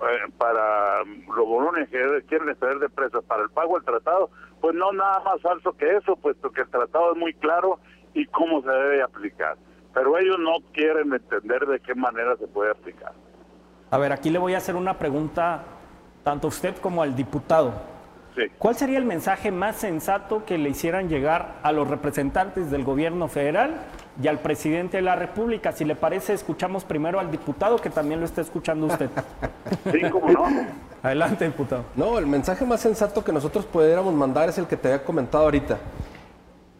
[0.00, 4.30] eh, para los volúmenes que quieren extraer de presas para el pago del tratado,
[4.62, 7.78] pues no nada más falso que eso, puesto que el tratado es muy claro
[8.14, 9.56] y cómo se debe aplicar.
[9.92, 13.12] Pero ellos no quieren entender de qué manera se puede aplicar.
[13.90, 15.62] A ver, aquí le voy a hacer una pregunta
[16.24, 17.74] tanto a usted como al diputado.
[18.34, 18.44] Sí.
[18.56, 23.28] ¿Cuál sería el mensaje más sensato que le hicieran llegar a los representantes del gobierno
[23.28, 23.74] federal
[24.22, 25.72] y al presidente de la República?
[25.72, 29.10] Si le parece, escuchamos primero al diputado que también lo está escuchando usted.
[29.92, 30.44] Sí, cómo no.
[31.02, 31.84] Adelante, diputado.
[31.94, 35.44] No, el mensaje más sensato que nosotros pudiéramos mandar es el que te había comentado
[35.44, 35.78] ahorita.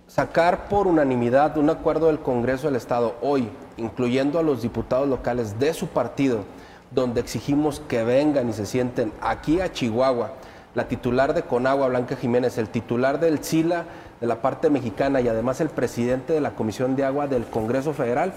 [0.07, 5.59] Sacar por unanimidad un acuerdo del Congreso del Estado hoy, incluyendo a los diputados locales
[5.59, 6.45] de su partido,
[6.91, 10.33] donde exigimos que vengan y se sienten aquí a Chihuahua,
[10.75, 13.85] la titular de Conagua, Blanca Jiménez, el titular del SILA
[14.21, 17.93] de la parte mexicana y además el presidente de la Comisión de Agua del Congreso
[17.93, 18.33] Federal,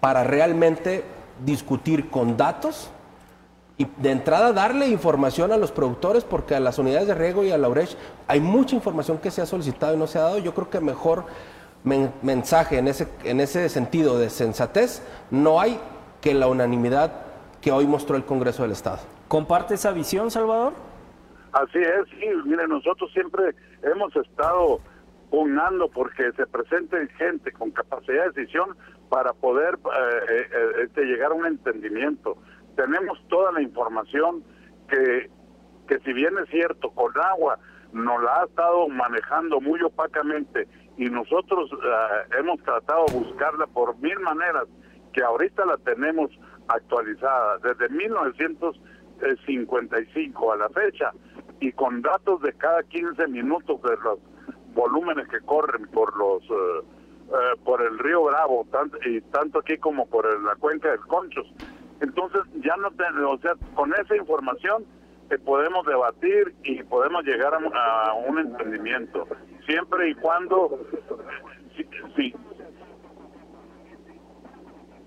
[0.00, 1.04] para realmente
[1.44, 2.90] discutir con datos
[3.78, 7.50] y de entrada darle información a los productores porque a las unidades de riego y
[7.50, 7.96] a la URECH
[8.26, 10.38] hay mucha información que se ha solicitado y no se ha dado.
[10.38, 11.24] Yo creo que mejor
[11.84, 15.78] men- mensaje en ese, en ese sentido de sensatez no hay
[16.22, 17.12] que la unanimidad
[17.60, 18.98] que hoy mostró el Congreso del Estado.
[19.28, 20.72] ¿Comparte esa visión, Salvador?
[21.56, 24.78] Así es, sí, mire, nosotros siempre hemos estado
[25.30, 28.76] pugnando porque se presente gente con capacidad de decisión
[29.08, 29.78] para poder eh,
[30.28, 32.36] eh, eh, este, llegar a un entendimiento.
[32.76, 34.44] Tenemos toda la información
[34.90, 35.30] que,
[35.88, 37.58] que si bien es cierto, con agua
[37.94, 41.76] nos la ha estado manejando muy opacamente y nosotros eh,
[42.38, 44.66] hemos tratado de buscarla por mil maneras,
[45.14, 46.30] que ahorita la tenemos
[46.68, 51.12] actualizada desde 1955 a la fecha
[51.60, 54.18] y con datos de cada 15 minutos de los
[54.74, 56.86] volúmenes que corren por los eh,
[57.28, 61.00] eh, por el río Bravo tanto, y tanto aquí como por el- la cuenca del
[61.00, 61.46] Conchos.
[62.00, 64.84] Entonces ya no tenemos o sea con esa información
[65.30, 69.26] eh, podemos debatir y podemos llegar a, a un entendimiento.
[69.66, 70.78] Siempre y cuando
[71.76, 71.84] sí,
[72.16, 72.34] sí,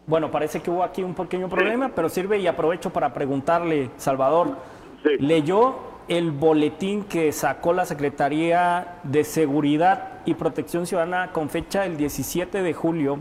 [0.07, 4.55] Bueno, parece que hubo aquí un pequeño problema, pero sirve y aprovecho para preguntarle, Salvador,
[5.03, 5.11] Sí.
[5.19, 5.75] ¿leyó
[6.09, 12.61] el boletín que sacó la Secretaría de Seguridad y Protección Ciudadana con fecha el 17
[12.61, 13.19] de julio,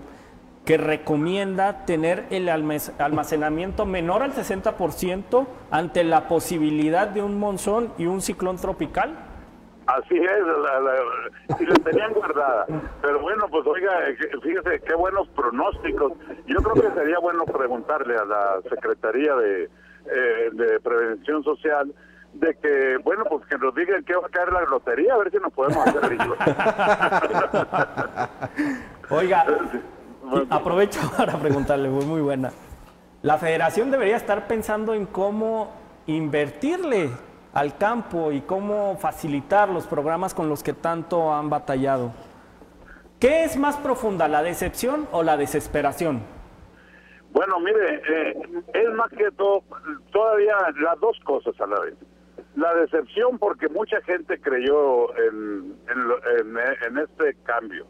[0.65, 7.93] que recomienda tener el almac- almacenamiento menor al 60% ante la posibilidad de un monzón
[7.99, 9.15] y un ciclón tropical?
[9.87, 12.67] Así es, la, la- y la tenían guardada.
[13.01, 16.13] Pero bueno, pues oiga, eh, fíjese qué buenos pronósticos.
[16.47, 21.95] Yo creo que sería bueno preguntarle a la Secretaría de, eh, de Prevención Social
[22.39, 25.31] de que, bueno, pues que nos digan qué va a caer la lotería, a ver
[25.31, 26.39] si nos podemos hacer ricos.
[29.11, 29.45] Oiga,
[30.51, 32.53] aprovecho para preguntarle, fue muy buena.
[33.23, 35.73] La federación debería estar pensando en cómo
[36.07, 37.11] invertirle
[37.53, 42.13] al campo y cómo facilitar los programas con los que tanto han batallado.
[43.19, 46.23] ¿Qué es más profunda, la decepción o la desesperación?
[47.33, 48.41] Bueno, mire, eh,
[48.75, 49.65] es más que todo,
[50.13, 51.95] todavía las dos cosas a la vez.
[52.59, 57.87] La decepción porque mucha gente creyó en, en, este cambio.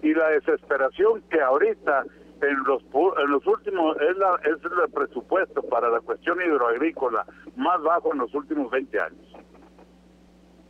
[0.00, 2.04] Y la desesperación que ahorita
[2.40, 7.26] en los en los últimos es, es el presupuesto para la cuestión hidroagrícola
[7.56, 9.36] más bajo en los últimos 20 años.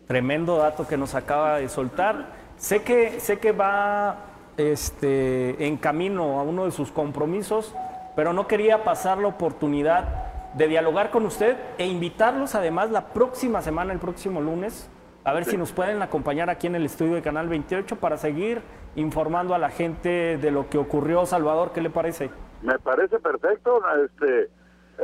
[0.06, 2.32] Tremendo dato que nos acaba de soltar.
[2.56, 4.16] Sé que, sé que va
[4.56, 7.74] este, en camino a uno de sus compromisos,
[8.16, 13.62] pero no quería pasar la oportunidad de dialogar con usted e invitarlos además la próxima
[13.62, 14.90] semana, el próximo lunes,
[15.24, 18.62] a ver si nos pueden acompañar aquí en el estudio de Canal 28 para seguir
[18.96, 21.26] informando a la gente de lo que ocurrió.
[21.26, 22.30] Salvador, ¿qué le parece?
[22.62, 24.50] Me parece perfecto, este,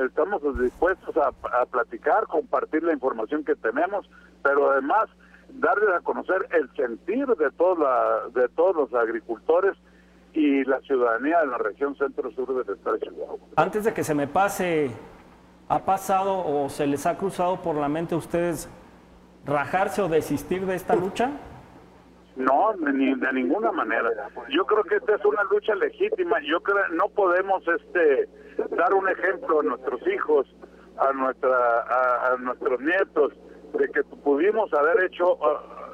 [0.05, 1.29] estamos dispuestos a,
[1.61, 4.09] a platicar, compartir la información que tenemos,
[4.43, 5.09] pero además
[5.49, 9.77] darles a conocer el sentir de, toda la, de todos los agricultores
[10.33, 13.39] y la ciudadanía de la región centro-sur del estado de Chihuahua.
[13.57, 14.91] Antes de que se me pase,
[15.69, 18.69] ¿ha pasado o se les ha cruzado por la mente a ustedes
[19.45, 21.31] rajarse o desistir de esta lucha?
[22.37, 24.11] No, ni de ninguna manera.
[24.51, 26.37] Yo creo que esta es una lucha legítima.
[26.47, 28.29] Yo creo no podemos este
[28.77, 30.47] dar un ejemplo a nuestros hijos,
[30.99, 33.33] a nuestra a, a nuestros nietos
[33.79, 35.39] de que pudimos haber hecho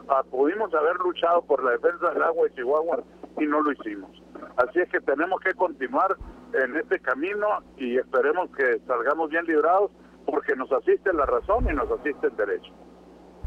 [0.08, 3.02] ah, pudimos haber luchado por la defensa del agua de Chihuahua
[3.38, 4.10] y no lo hicimos.
[4.56, 6.16] Así es que tenemos que continuar
[6.54, 9.90] en este camino y esperemos que salgamos bien librados
[10.26, 12.72] porque nos asiste la razón y nos asiste el derecho.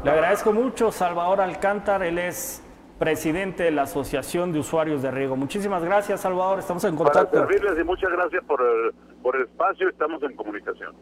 [0.04, 2.62] Le agradezco mucho, Salvador Alcántar, él es
[2.98, 5.36] presidente de la Asociación de Usuarios de Riego.
[5.36, 6.58] Muchísimas gracias, Salvador.
[6.58, 7.38] Estamos en Para contacto.
[7.38, 8.92] servirles y muchas gracias por el,
[9.22, 9.88] por el espacio.
[9.88, 10.94] Estamos en comunicación.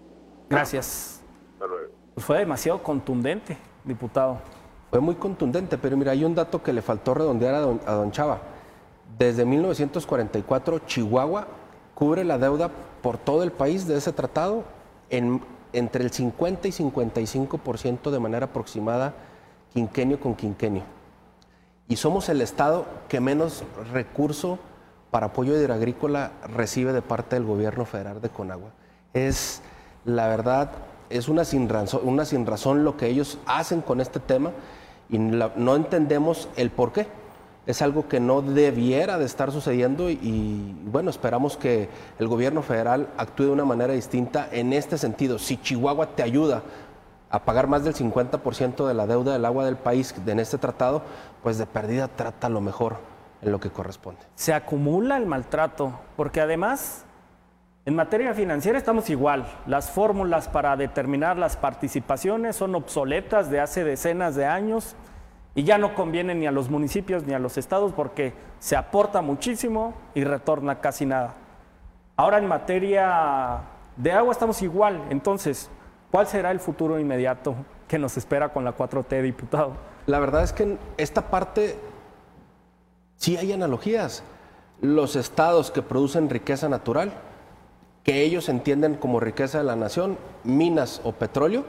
[0.48, 1.24] Gracias.
[1.54, 1.92] Hasta luego.
[2.14, 4.38] Pues fue demasiado contundente, diputado.
[4.90, 7.92] Fue muy contundente, pero mira, hay un dato que le faltó redondear a don, a
[7.94, 8.38] don Chava.
[9.18, 11.46] Desde 1944, Chihuahua
[11.94, 12.70] cubre la deuda
[13.02, 14.64] por todo el país de ese tratado
[15.10, 15.40] en,
[15.72, 19.14] entre el 50 y 55% de manera aproximada,
[19.72, 20.82] quinquenio con quinquenio.
[21.88, 24.58] Y somos el estado que menos recurso
[25.10, 28.70] para apoyo hidroagrícola recibe de parte del gobierno federal de Conagua.
[29.12, 29.60] Es,
[30.04, 30.70] la verdad,
[31.10, 34.50] es una sin razón, una sin razón lo que ellos hacen con este tema
[35.08, 37.06] y no entendemos el por qué.
[37.66, 43.08] Es algo que no debiera de estar sucediendo y, bueno, esperamos que el gobierno federal
[43.16, 45.38] actúe de una manera distinta en este sentido.
[45.38, 46.62] Si Chihuahua te ayuda
[47.30, 51.02] a pagar más del 50% de la deuda del agua del país en este tratado,
[51.42, 52.98] pues de perdida trata lo mejor
[53.42, 54.20] en lo que corresponde.
[54.34, 57.04] Se acumula el maltrato, porque además,
[57.86, 59.46] en materia financiera estamos igual.
[59.66, 64.96] Las fórmulas para determinar las participaciones son obsoletas de hace decenas de años
[65.54, 69.22] y ya no conviene ni a los municipios ni a los estados porque se aporta
[69.22, 71.34] muchísimo y retorna casi nada.
[72.16, 73.60] Ahora en materia
[73.96, 75.00] de agua estamos igual.
[75.10, 75.70] Entonces,
[76.10, 77.54] ¿cuál será el futuro inmediato
[77.88, 79.72] que nos espera con la 4T, diputado?
[80.06, 81.78] La verdad es que en esta parte
[83.16, 84.22] sí hay analogías.
[84.80, 87.12] Los estados que producen riqueza natural,
[88.02, 91.64] que ellos entienden como riqueza de la nación, minas o petróleo,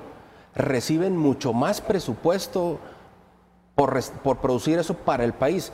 [0.55, 2.79] reciben mucho más presupuesto
[3.75, 5.71] por, producir eso para el país.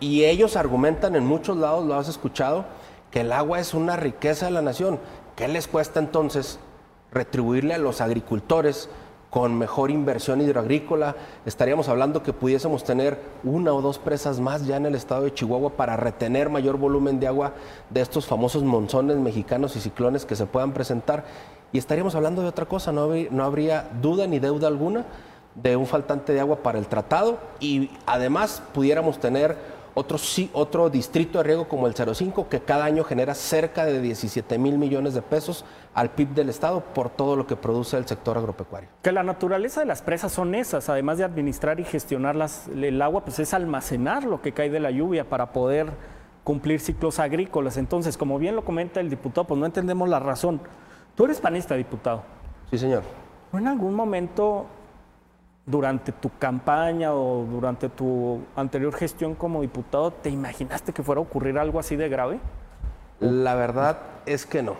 [0.00, 2.64] Y ellos argumentan en muchos lados, lo has escuchado,
[3.10, 5.00] que el agua es una riqueza de la nación.
[5.34, 6.58] ¿Qué les cuesta entonces
[7.12, 8.88] retribuirle a los agricultores
[9.28, 11.16] con mejor inversión hidroagrícola?
[11.44, 15.34] Estaríamos hablando que pudiésemos tener una o dos presas más ya en el estado de
[15.34, 17.54] Chihuahua para retener mayor volumen de agua
[17.90, 21.24] de estos famosos monzones mexicanos y ciclones que se puedan presentar.
[21.72, 25.04] Y estaríamos hablando de otra cosa, no no habría duda ni deuda alguna
[25.56, 29.56] de un faltante de agua para el tratado y además pudiéramos tener
[29.94, 33.98] otro, sí- otro distrito de riego como el 05 que cada año genera cerca de
[34.02, 35.64] 17 mil millones de pesos
[35.94, 38.90] al PIB del estado por todo lo que produce el sector agropecuario.
[39.00, 43.00] Que la naturaleza de las presas son esas, además de administrar y gestionar las- el
[43.00, 45.90] agua, pues es almacenar lo que cae de la lluvia para poder
[46.44, 47.78] cumplir ciclos agrícolas.
[47.78, 50.60] Entonces, como bien lo comenta el diputado, pues no entendemos la razón.
[51.14, 52.22] Tú eres panista, diputado.
[52.70, 53.02] Sí, señor.
[53.50, 54.66] ¿No en algún momento
[55.66, 61.22] durante tu campaña o durante tu anterior gestión como diputado te imaginaste que fuera a
[61.22, 62.38] ocurrir algo así de grave?
[63.18, 64.76] La verdad es que no.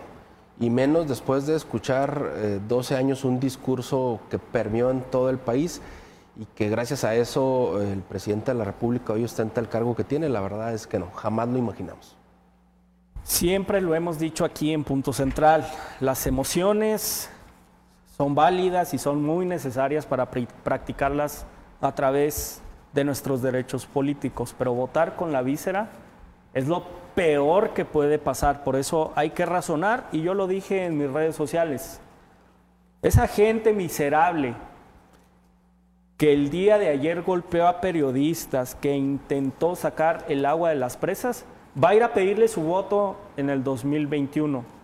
[0.59, 5.37] Y menos después de escuchar eh, 12 años un discurso que permeó en todo el
[5.37, 5.81] país
[6.39, 9.95] y que gracias a eso eh, el presidente de la República hoy ostenta el cargo
[9.95, 12.15] que tiene, la verdad es que no, jamás lo imaginamos.
[13.23, 15.67] Siempre lo hemos dicho aquí en Punto Central,
[15.99, 17.29] las emociones
[18.17, 21.45] son válidas y son muy necesarias para practicarlas
[21.81, 22.61] a través
[22.93, 25.89] de nuestros derechos políticos, pero votar con la víscera
[26.53, 30.85] es lo peor que puede pasar, por eso hay que razonar y yo lo dije
[30.85, 32.01] en mis redes sociales.
[33.03, 34.55] Esa gente miserable
[36.17, 40.97] que el día de ayer golpeó a periodistas, que intentó sacar el agua de las
[40.97, 41.45] presas,
[41.81, 44.76] va a ir a pedirle su voto en el 2021.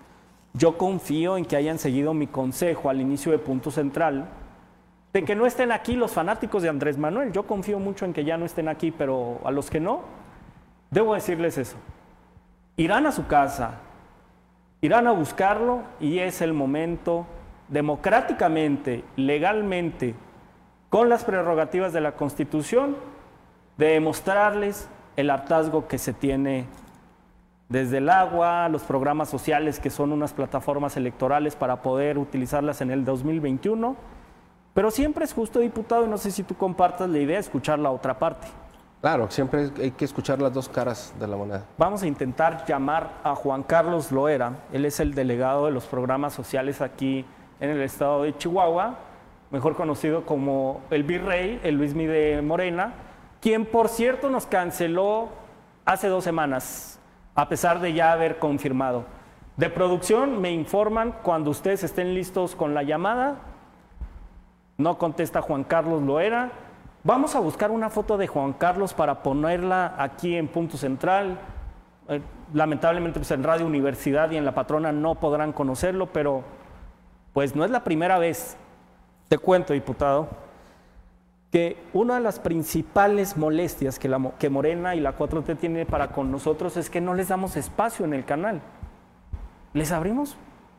[0.54, 4.30] Yo confío en que hayan seguido mi consejo al inicio de Punto Central,
[5.12, 7.32] de que no estén aquí los fanáticos de Andrés Manuel.
[7.32, 10.02] Yo confío mucho en que ya no estén aquí, pero a los que no,
[10.92, 11.78] debo decirles eso.
[12.78, 13.80] Irán a su casa,
[14.82, 17.26] irán a buscarlo y es el momento
[17.68, 20.16] democráticamente, legalmente,
[20.90, 22.96] con las prerrogativas de la Constitución,
[23.78, 26.66] de demostrarles el hartazgo que se tiene
[27.74, 32.92] desde el agua, los programas sociales que son unas plataformas electorales para poder utilizarlas en
[32.92, 33.96] el 2021.
[34.76, 37.80] Pero siempre es justo, diputado, y no sé si tú compartas la idea de escuchar
[37.80, 38.48] la otra parte.
[39.02, 41.66] Claro, siempre hay que escuchar las dos caras de la moneda.
[41.80, 44.54] Vamos a intentar llamar a Juan Carlos Loera.
[44.72, 47.26] Él es el delegado de los programas sociales aquí
[47.60, 49.00] en el estado de Chihuahua,
[49.50, 52.94] mejor conocido como el Virrey, el Luismi de Morena,
[53.42, 55.30] quien por cierto nos canceló
[55.86, 57.00] hace dos semanas,
[57.36, 59.06] a pesar de ya haber confirmado.
[59.58, 63.36] De producción me informan cuando ustedes estén listos con la llamada.
[64.78, 66.52] No contesta Juan Carlos Loera.
[67.04, 71.38] Vamos a buscar una foto de Juan Carlos para ponerla aquí en Punto Central.
[72.10, 72.22] Eh,
[72.54, 76.44] lamentablemente pues en Radio Universidad y en La Patrona no podrán conocerlo, pero
[77.34, 78.58] pues no es la primera vez.
[79.28, 80.30] Te cuento, diputado,
[81.54, 86.12] que una de las principales molestias que, la, que Morena y la 4T tiene para
[86.12, 88.60] con nosotros es que no les damos espacio en el canal.
[89.76, 90.36] Les abrimos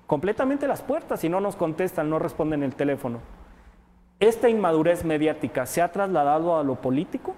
[0.09, 3.21] completamente las puertas y no nos contestan, no responden el teléfono.
[4.19, 7.37] ¿Esta inmadurez mediática se ha trasladado a lo político?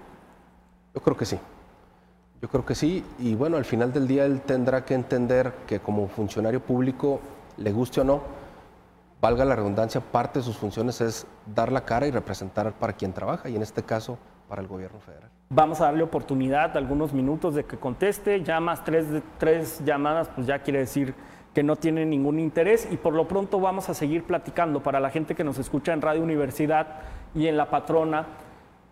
[0.95, 1.37] Yo creo que sí.
[2.41, 3.05] Yo creo que sí.
[3.19, 7.19] Y bueno, al final del día él tendrá que entender que como funcionario público,
[7.57, 8.21] le guste o no,
[9.21, 13.13] valga la redundancia, parte de sus funciones es dar la cara y representar para quien
[13.13, 15.29] trabaja, y en este caso para el gobierno federal.
[15.49, 19.05] Vamos a darle oportunidad, algunos minutos de que conteste, ya más tres,
[19.37, 21.15] tres llamadas, pues ya quiere decir
[21.53, 25.09] que no tiene ningún interés y por lo pronto vamos a seguir platicando para la
[25.09, 26.87] gente que nos escucha en Radio Universidad
[27.33, 28.27] y en La Patrona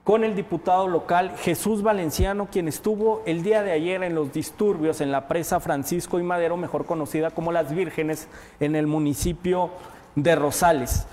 [0.03, 5.01] con el diputado local Jesús Valenciano, quien estuvo el día de ayer en los disturbios
[5.01, 8.27] en la presa Francisco y Madero, mejor conocida como Las Vírgenes,
[8.59, 9.71] en el municipio
[10.15, 11.05] de Rosales.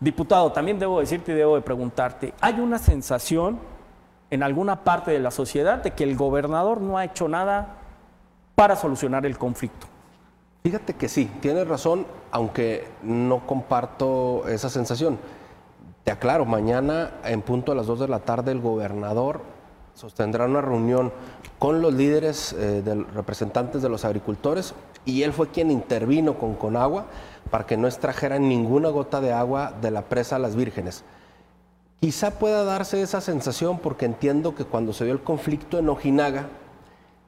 [0.00, 3.58] Diputado, también debo decirte y debo de preguntarte, ¿hay una sensación
[4.30, 7.76] en alguna parte de la sociedad de que el gobernador no ha hecho nada
[8.54, 9.86] para solucionar el conflicto?
[10.62, 15.18] Fíjate que sí, tienes razón, aunque no comparto esa sensación.
[16.04, 19.40] Te aclaro, mañana en punto a las 2 de la tarde el gobernador
[19.98, 21.12] sostendrá una reunión
[21.58, 24.72] con los líderes eh, representantes de los agricultores
[25.04, 27.06] y él fue quien intervino con Conagua
[27.50, 31.02] para que no extrajeran ninguna gota de agua de la presa Las Vírgenes.
[32.00, 36.46] Quizá pueda darse esa sensación porque entiendo que cuando se dio el conflicto en Ojinaga,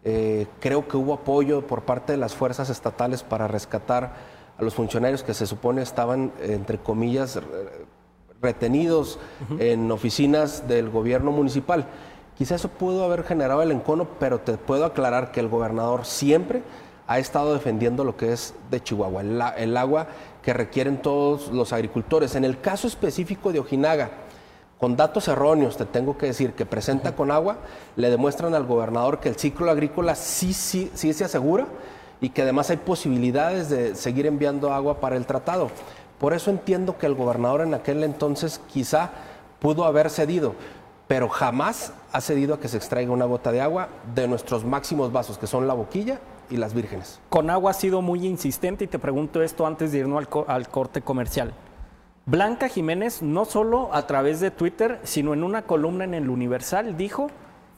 [0.04, 4.14] eh, creo que hubo apoyo por parte de las fuerzas estatales para rescatar
[4.56, 7.40] a los funcionarios que se supone estaban, entre comillas,
[8.40, 9.18] retenidos
[9.58, 11.86] en oficinas del gobierno municipal.
[12.40, 16.62] Quizá eso pudo haber generado el encono, pero te puedo aclarar que el gobernador siempre
[17.06, 19.20] ha estado defendiendo lo que es de Chihuahua,
[19.58, 20.06] el, agua
[20.42, 22.34] que requieren todos los agricultores.
[22.36, 24.12] En el caso específico de Ojinaga,
[24.78, 27.58] con datos erróneos, te tengo que decir, que presenta con agua,
[27.96, 31.66] le demuestran al gobernador que el ciclo agrícola sí, sí, sí se asegura
[32.22, 35.70] y que además hay posibilidades de seguir enviando agua para el tratado.
[36.18, 39.10] Por eso entiendo que el gobernador en aquel entonces quizá
[39.60, 40.54] pudo haber cedido,
[41.10, 45.10] pero jamás ha cedido a que se extraiga una gota de agua de nuestros máximos
[45.10, 47.18] vasos, que son la boquilla y las vírgenes.
[47.30, 51.02] Con agua ha sido muy insistente y te pregunto esto antes de irnos al, corte
[51.02, 51.52] comercial.
[52.26, 56.96] Blanca Jiménez, no solo a través de Twitter, sino en una columna en el Universal,
[56.96, 57.26] dijo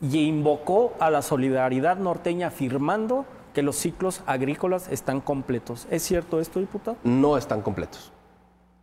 [0.03, 3.25] y invocó a la solidaridad norteña afirmando
[3.55, 5.87] que los ciclos agrícolas están completos.
[5.91, 6.99] ¿Es cierto esto, diputado?
[7.03, 8.13] No están completos.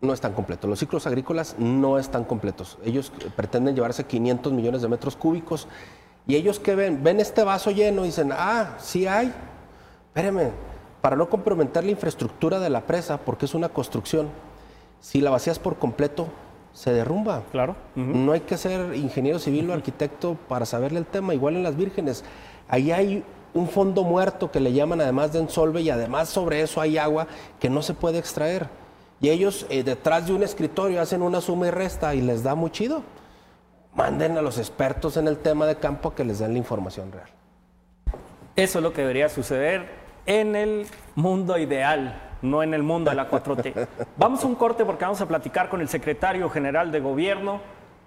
[0.02, 0.70] No están completos.
[0.70, 2.78] Los ciclos agrícolas no están completos.
[2.86, 5.68] Ellos pretenden llevarse 500 millones de metros cúbicos
[6.26, 9.34] y ellos que ven, ven este vaso lleno y dicen, ah, sí hay,
[10.08, 10.52] espéreme,
[11.02, 14.30] para no comprometer la infraestructura de la presa, porque es una construcción,
[15.00, 16.28] si la vacías por completo,
[16.74, 17.44] se derrumba.
[17.52, 17.76] Claro.
[17.96, 21.34] No hay que ser ingeniero civil o arquitecto para saberle el tema.
[21.34, 22.24] Igual en las vírgenes,
[22.68, 23.24] ahí hay
[23.54, 27.28] un fondo muerto que le llaman además de ensolve y además sobre eso hay agua
[27.60, 28.70] que no se puede extraer.
[29.22, 32.56] Y ellos eh, detrás de un escritorio hacen una suma y resta y les da
[32.56, 33.04] muy chido.
[33.96, 37.28] Manden a los expertos en el tema de campo que les den la información real.
[38.56, 39.88] Eso es lo que debería suceder
[40.26, 43.88] en el mundo ideal, no en el mundo de la 4T.
[44.18, 47.62] Vamos a un corte porque vamos a platicar con el secretario general de gobierno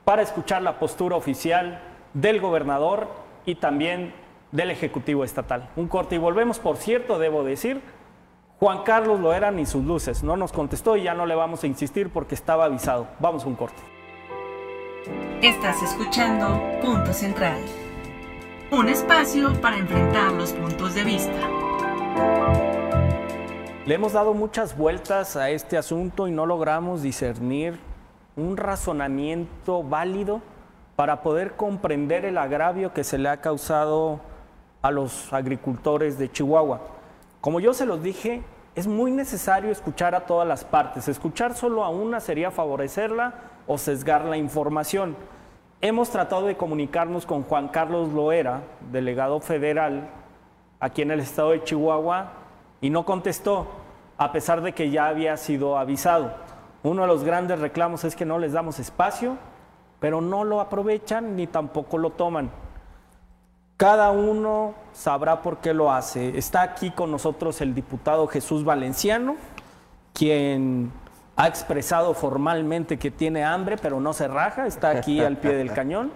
[0.04, 1.80] para escuchar la postura oficial
[2.14, 3.08] del gobernador
[3.44, 4.14] y también
[4.50, 5.70] del Ejecutivo Estatal.
[5.76, 7.80] Un corte y volvemos, por cierto, debo decir,
[8.62, 11.64] Juan Carlos lo era ni sus luces, no nos contestó y ya no le vamos
[11.64, 13.08] a insistir porque estaba avisado.
[13.18, 13.82] Vamos a un corte.
[15.42, 17.58] Estás escuchando Punto Central
[18.70, 21.40] un espacio para enfrentar los puntos de vista.
[23.84, 27.80] Le hemos dado muchas vueltas a este asunto y no logramos discernir
[28.36, 30.40] un razonamiento válido
[30.94, 34.20] para poder comprender el agravio que se le ha causado
[34.82, 37.01] a los agricultores de Chihuahua.
[37.42, 38.40] Como yo se los dije,
[38.76, 41.08] es muy necesario escuchar a todas las partes.
[41.08, 43.34] Escuchar solo a una sería favorecerla
[43.66, 45.16] o sesgar la información.
[45.80, 48.62] Hemos tratado de comunicarnos con Juan Carlos Loera,
[48.92, 50.08] delegado federal
[50.78, 52.30] aquí en el estado de Chihuahua,
[52.80, 53.66] y no contestó,
[54.18, 56.32] a pesar de que ya había sido avisado.
[56.84, 59.36] Uno de los grandes reclamos es que no les damos espacio,
[59.98, 62.52] pero no lo aprovechan ni tampoco lo toman.
[63.82, 66.38] Cada uno sabrá por qué lo hace.
[66.38, 69.34] Está aquí con nosotros el diputado Jesús Valenciano,
[70.12, 70.92] quien
[71.34, 75.72] ha expresado formalmente que tiene hambre, pero no se raja, está aquí al pie del
[75.72, 76.12] cañón.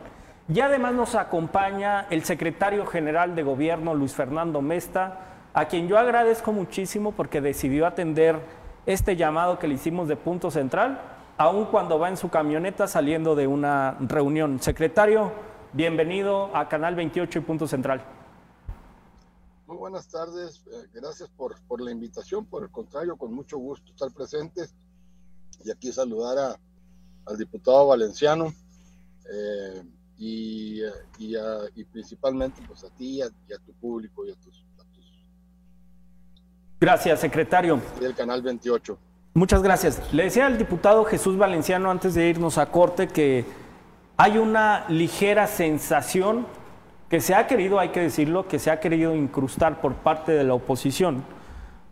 [0.48, 5.18] Y además nos acompaña el secretario general de gobierno, Luis Fernando Mesta,
[5.52, 8.38] a quien yo agradezco muchísimo porque decidió atender
[8.86, 11.00] este llamado que le hicimos de punto central
[11.36, 14.60] aun cuando va en su camioneta saliendo de una reunión.
[14.60, 15.32] Secretario,
[15.72, 18.02] bienvenido a Canal 28 y Punto Central.
[19.66, 23.90] Muy buenas tardes, eh, gracias por, por, la invitación, por el contrario, con mucho gusto
[23.90, 24.74] estar presentes
[25.64, 26.56] y aquí saludar a,
[27.26, 28.52] al diputado Valenciano
[29.32, 29.82] eh,
[30.18, 30.82] y,
[31.18, 31.34] y,
[31.74, 34.84] y, principalmente pues a ti y a, y a tu público y a tus, a
[34.94, 35.26] tus...
[36.80, 37.80] Gracias, secretario.
[38.00, 38.96] Y el Canal 28.
[39.34, 40.00] Muchas gracias.
[40.14, 43.44] Le decía al diputado Jesús Valenciano antes de irnos a corte que
[44.16, 46.46] hay una ligera sensación
[47.08, 50.44] que se ha querido, hay que decirlo, que se ha querido incrustar por parte de
[50.44, 51.22] la oposición,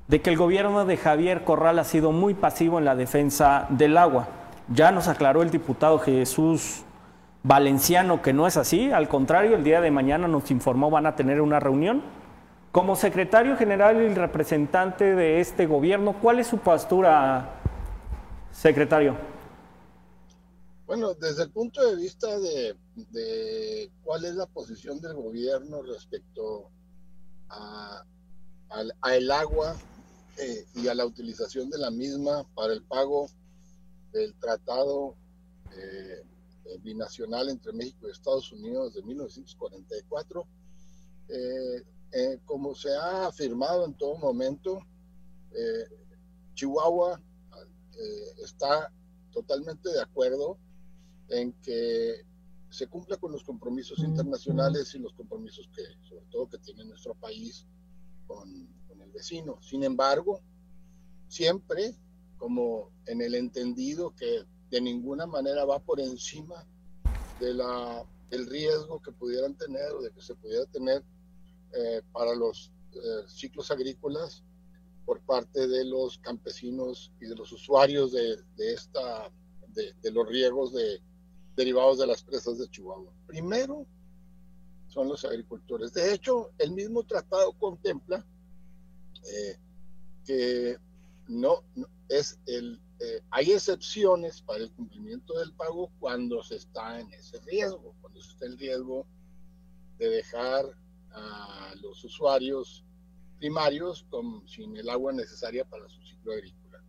[0.08, 3.96] de que el gobierno de Javier Corral ha sido muy pasivo en la defensa del
[3.96, 4.28] agua.
[4.68, 6.84] Ya nos aclaró el diputado Jesús
[7.42, 11.14] Valenciano que no es así, al contrario, el día de mañana nos informó van a
[11.14, 12.02] tener una reunión.
[12.72, 17.50] Como secretario general y representante de este gobierno, ¿cuál es su postura,
[18.50, 19.33] secretario?
[20.86, 26.70] Bueno, desde el punto de vista de, de cuál es la posición del gobierno respecto
[27.48, 28.04] a,
[29.00, 29.76] a, el agua
[30.38, 33.28] eh, y a la utilización de la misma para el pago
[34.12, 35.16] del tratado
[35.72, 36.22] eh,
[36.82, 40.46] binacional entre México y Estados Unidos de 1944,
[41.28, 41.82] eh,
[42.12, 44.80] eh, como se ha afirmado en todo momento,
[45.52, 45.86] eh,
[46.54, 47.20] Chihuahua
[48.42, 48.92] está
[49.32, 50.58] totalmente de acuerdo
[51.28, 52.24] en que
[52.70, 57.14] se cumpla con los compromisos internacionales y los compromisos que, sobre todo, que tiene nuestro
[57.14, 57.66] país
[58.26, 59.58] con, con el vecino.
[59.62, 60.40] Sin embargo,
[61.28, 61.94] siempre
[62.36, 66.66] como en el entendido que de ninguna manera va por encima
[67.40, 71.02] de la, del riesgo que pudieran tener o de que se pudiera tener
[71.72, 72.98] eh, para los eh,
[73.28, 74.42] ciclos agrícolas
[75.04, 79.30] por parte de los campesinos y de los usuarios de, de esta,
[79.68, 81.00] de, de, los riegos de,
[81.56, 83.12] derivados de las presas de Chihuahua.
[83.26, 83.86] Primero
[84.88, 85.92] son los agricultores.
[85.92, 88.24] De hecho, el mismo tratado contempla
[89.24, 89.56] eh,
[90.24, 90.78] que
[91.26, 91.62] no,
[92.08, 97.40] es el, eh, hay excepciones para el cumplimiento del pago cuando se está en ese
[97.40, 99.06] riesgo, cuando se está en riesgo
[99.98, 100.66] de dejar
[101.10, 102.84] a los usuarios
[103.38, 104.06] primarios
[104.46, 106.82] sin el agua necesaria para su ciclo agrícola.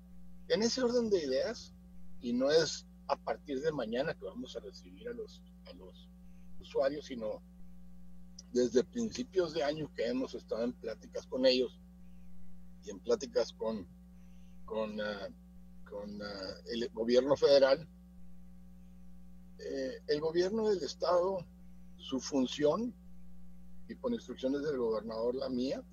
[0.48, 1.74] En ese orden de ideas,
[2.22, 6.10] y no es a partir de mañana que vamos a recibir a los, a los
[6.60, 7.42] usuarios, sino
[8.52, 11.80] desde principios de año que hemos estado en pláticas con ellos
[12.84, 13.88] y en pláticas con,
[14.66, 15.34] con, uh,
[15.90, 17.88] con uh, el gobierno federal.
[19.60, 21.46] Eh, el gobierno del estado,
[21.98, 22.94] su función,
[23.88, 25.84] y con instrucciones del gobernador, la mía,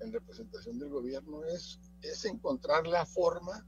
[0.00, 3.66] en representación del gobierno, es, es encontrar la forma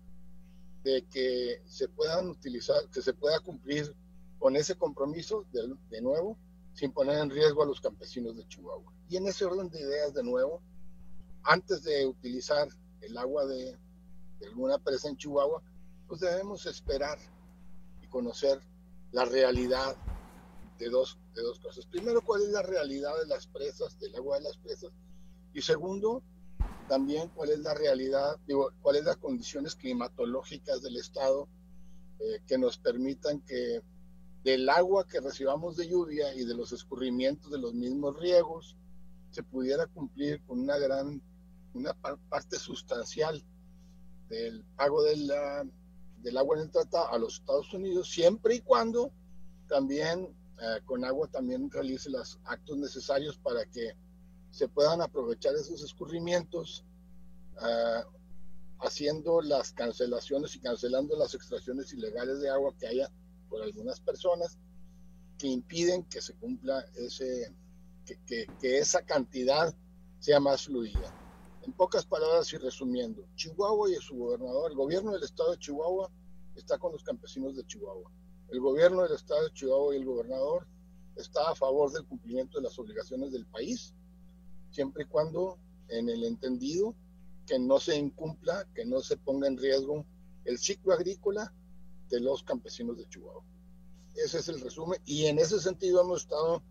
[0.82, 3.94] de que se puedan utilizar, que se pueda cumplir
[4.38, 6.38] con ese compromiso, de, de, nuevo,
[6.72, 8.92] sin poner en riesgo a los campesinos de Chihuahua.
[9.08, 10.62] Y en ese orden de ideas, de nuevo,
[11.42, 12.68] antes de utilizar
[13.00, 13.76] el agua de,
[14.46, 15.62] alguna presa en Chihuahua,
[16.08, 17.18] pues debemos esperar
[18.02, 18.60] y conocer
[19.12, 19.96] la realidad
[20.78, 21.84] de dos, de dos cosas.
[21.86, 24.90] Primero, cuál es la realidad de las presas, del agua de las presas.
[25.52, 26.22] Y segundo,
[26.90, 31.48] también cuál es la realidad, digo, cuáles las condiciones climatológicas del estado
[32.18, 33.80] eh, que nos permitan que
[34.42, 38.76] del agua que recibamos de lluvia y de los escurrimientos de los mismos riegos
[39.30, 41.22] se pudiera cumplir con una gran,
[41.74, 43.40] una parte sustancial
[44.28, 45.64] del pago de la,
[46.16, 49.12] del agua en el tratado a los Estados Unidos, siempre y cuando
[49.68, 50.26] también
[50.60, 53.94] eh, con agua también realice los actos necesarios para que
[54.50, 56.84] se puedan aprovechar esos escurrimientos,
[57.56, 58.04] uh,
[58.80, 63.10] haciendo las cancelaciones y cancelando las extracciones ilegales de agua que haya
[63.48, 64.58] por algunas personas
[65.38, 67.54] que impiden que se cumpla ese,
[68.04, 69.74] que, que, esa cantidad
[70.18, 71.14] sea más fluida.
[71.62, 76.10] En pocas palabras y resumiendo, Chihuahua y su gobernador, el gobierno del estado de Chihuahua
[76.56, 78.10] está con los campesinos de Chihuahua.
[78.50, 80.66] El gobierno del estado de Chihuahua y el gobernador
[81.16, 83.94] está a favor del cumplimiento de las obligaciones del país,
[84.70, 85.58] siempre y cuando
[85.88, 86.94] en el entendido
[87.46, 90.06] que no se incumpla, que no se ponga en riesgo
[90.44, 91.52] el ciclo agrícola
[92.08, 93.44] de los campesinos de Chihuahua.
[94.14, 96.62] Ese es el resumen y en ese sentido hemos estado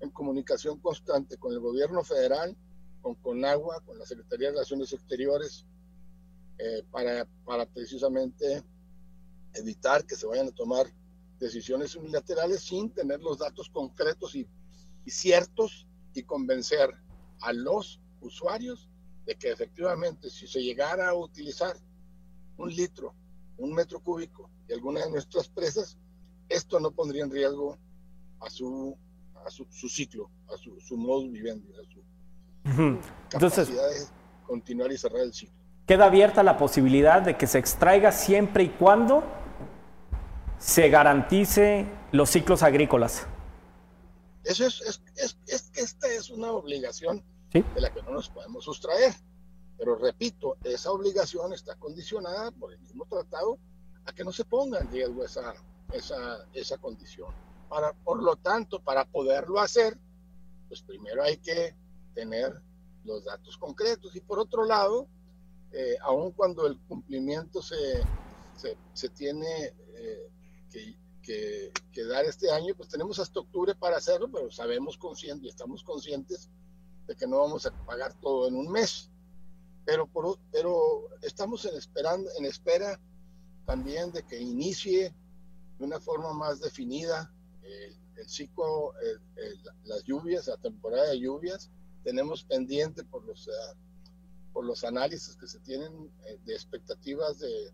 [0.00, 2.56] en comunicación constante con el gobierno federal,
[3.00, 5.66] con Conagua, con la Secretaría de Relaciones Exteriores,
[6.58, 7.26] eh, para,
[7.72, 8.62] precisamente
[9.54, 10.86] evitar que se vayan a tomar
[11.38, 14.46] decisiones unilaterales sin tener los datos concretos y
[15.06, 16.90] ciertos y convencer
[17.40, 18.88] a los usuarios
[19.26, 21.74] de que efectivamente si se llegara a utilizar
[22.56, 23.14] un litro
[23.60, 25.98] un metro cúbico de alguna de nuestras presas,
[26.48, 27.78] esto no pondría en riesgo
[28.40, 28.96] a su,
[29.46, 32.02] a su, su ciclo, a su, su modus vivendi, a su
[33.34, 34.06] Entonces, capacidad de
[34.46, 35.54] continuar y cerrar el ciclo.
[35.86, 39.22] queda abierta la posibilidad de que se extraiga siempre y cuando
[40.58, 43.26] se garantice los ciclos agrícolas.
[44.44, 47.22] Eso es, es, es, es que esta es una obligación
[47.52, 47.64] Sí.
[47.74, 49.12] de la que no nos podemos sustraer.
[49.76, 53.58] Pero repito, esa obligación está condicionada por el mismo tratado
[54.04, 55.54] a que no se ponga en riesgo esa,
[55.92, 57.34] esa, esa condición.
[57.68, 59.98] Para, por lo tanto, para poderlo hacer,
[60.68, 61.74] pues primero hay que
[62.14, 62.60] tener
[63.04, 64.14] los datos concretos.
[64.14, 65.08] Y por otro lado,
[65.72, 68.02] eh, aun cuando el cumplimiento se,
[68.56, 70.30] se, se tiene eh,
[70.70, 75.44] que, que, que dar este año, pues tenemos hasta octubre para hacerlo, pero sabemos conscientes
[75.46, 76.48] y estamos conscientes
[77.06, 79.10] de que no vamos a pagar todo en un mes.
[79.84, 83.00] Pero, por, pero estamos en, esperando, en espera
[83.66, 85.14] también de que inicie
[85.78, 91.20] de una forma más definida el, el ciclo, el- el- las lluvias, la temporada de
[91.20, 91.70] lluvias.
[92.04, 93.50] Tenemos pendiente por los, eh,
[94.52, 97.72] por los análisis que se tienen eh, de expectativas de,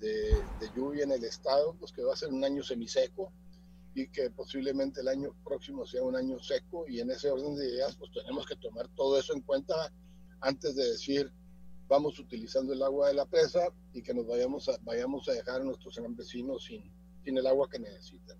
[0.00, 0.30] de,
[0.60, 3.32] de lluvia en el estado, pues que va a ser un año semiseco
[3.94, 7.66] y que posiblemente el año próximo sea un año seco y en ese orden de
[7.68, 9.74] ideas pues tenemos que tomar todo eso en cuenta
[10.40, 11.32] antes de decir
[11.88, 15.62] vamos utilizando el agua de la presa y que nos vayamos a, vayamos a dejar
[15.62, 16.92] a nuestros campesinos sin,
[17.24, 18.36] sin el agua que necesitan.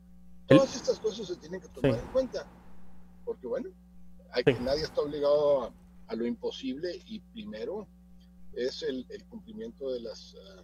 [0.47, 2.01] Todas estas cosas se tienen que tomar Sí.
[2.05, 2.47] en cuenta
[3.25, 3.71] porque bueno,
[4.33, 4.53] hay Sí.
[4.55, 5.75] que nadie está obligado a,
[6.09, 7.89] a lo imposible y primero
[8.53, 10.63] es el, el cumplimiento de las eh,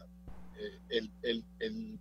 [0.89, 1.99] el, el, el,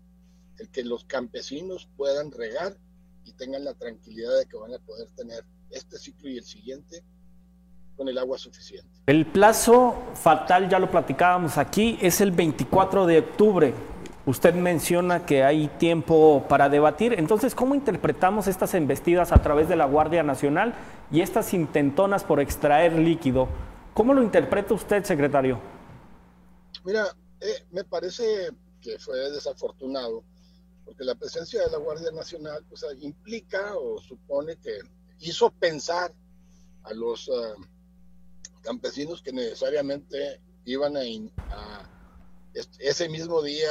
[0.60, 2.78] el que los campesinos puedan regar
[3.26, 7.04] y tengan la tranquilidad de que van a poder tener este ciclo y el siguiente
[7.96, 8.90] con el agua suficiente.
[9.06, 13.74] El plazo fatal, ya lo platicábamos aquí, es el 24 de octubre.
[14.26, 17.14] Usted menciona que hay tiempo para debatir.
[17.18, 20.74] Entonces, ¿cómo interpretamos estas embestidas a través de la Guardia Nacional
[21.12, 23.50] y estas intentonas por extraer líquido?
[23.94, 25.60] ¿Cómo lo interpreta usted, secretario?
[26.86, 27.06] Mira,
[27.44, 28.50] eh, me parece
[28.82, 30.24] que fue desafortunado
[30.86, 32.66] porque la presencia de la Guardia Nacional
[33.00, 34.80] implica o supone que
[35.20, 36.14] hizo pensar
[36.84, 37.56] a los uh,
[38.62, 41.90] campesinos que necesariamente iban a,
[42.80, 43.70] ese mismo día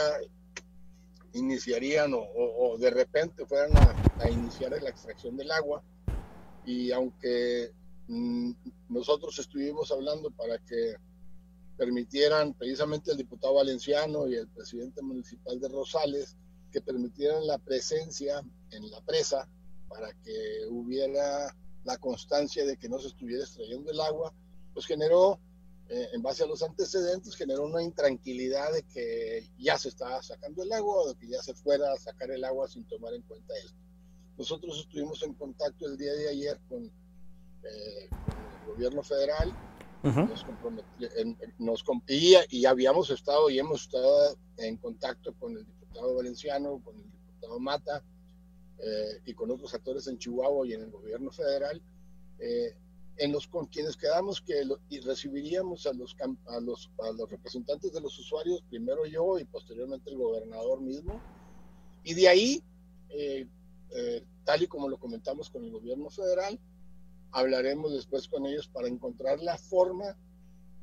[1.35, 5.83] iniciarían o, de repente fueran a, a, iniciar la extracción del agua.
[6.65, 7.73] Y aunque
[8.09, 8.53] mm,
[8.89, 10.97] nosotros estuvimos hablando para que
[11.83, 16.37] permitieran precisamente el diputado valenciano y el presidente municipal de Rosales
[16.71, 19.49] que permitieran la presencia en la presa
[19.89, 21.53] para que hubiera
[21.83, 24.33] la constancia de que no se estuviera extrayendo el agua,
[24.73, 25.41] pues generó,
[25.89, 30.63] eh, en base a los antecedentes, generó una intranquilidad de que ya se estaba sacando
[30.63, 33.23] el agua o de que ya se fuera a sacar el agua sin tomar en
[33.23, 33.81] cuenta esto.
[34.39, 39.53] Nosotros estuvimos en contacto el día de ayer con, eh, con el gobierno federal,
[40.03, 41.55] uh -huh.
[41.59, 46.97] nos, y, y habíamos estado y hemos estado en contacto con el diputado valenciano, con
[46.97, 48.03] el diputado Mata
[48.79, 51.81] eh, y con otros actores en Chihuahua y en el gobierno federal,
[52.39, 52.75] eh,
[53.19, 57.31] en los con quienes quedamos que lo, y recibiríamos a los, a, los, a los
[57.31, 61.21] representantes de los usuarios, primero yo y posteriormente el gobernador mismo,
[62.03, 62.63] y de ahí,
[63.11, 63.47] eh,
[64.45, 66.59] tal y como lo comentamos con el gobierno federal,
[67.33, 70.17] hablaremos después con ellos para encontrar la forma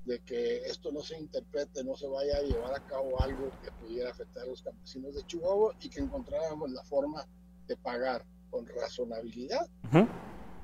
[0.06, 3.72] de que esto no se interprete, no se vaya a llevar a cabo algo que
[3.72, 7.26] pudiera afectar a los campesinos de Chihuahua y que encontráramos la forma
[7.68, 9.68] de pagar con razonabilidad.
[9.93, 10.08] Uh -huh.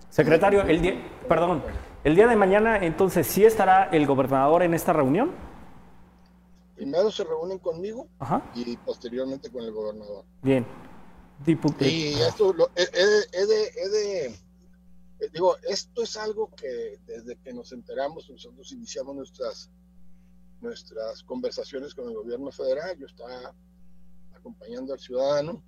[0.10, 0.94] Secretario, el día,
[1.28, 1.62] perdón,
[2.04, 5.32] el día de mañana entonces sí estará el gobernador en esta reunión.
[6.76, 8.42] Primero se reúnen conmigo Ajá.
[8.56, 10.26] y posteriormente con el gobernador.
[10.42, 10.66] Bien.
[11.46, 14.36] Diput y esto lo, he, he, he, de, he de
[15.32, 19.70] digo, esto es algo que desde que nos enteramos, nosotros iniciamos nuestras,
[20.62, 23.54] nuestras conversaciones con el gobierno federal, yo estaba
[24.34, 25.64] acompañando al ciudadano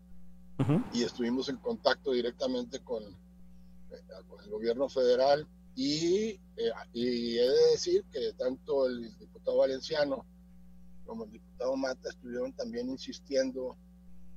[0.59, 0.85] uh -huh.
[0.93, 7.47] y estuvimos en contacto directamente con, eh, con el gobierno federal y, eh, y, he
[7.47, 10.25] de decir que tanto el diputado valenciano
[11.05, 13.77] como el diputado Mata estuvieron también insistiendo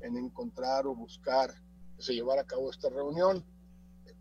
[0.00, 1.52] en encontrar o buscar
[1.96, 3.44] que se llevara a cabo esta reunión.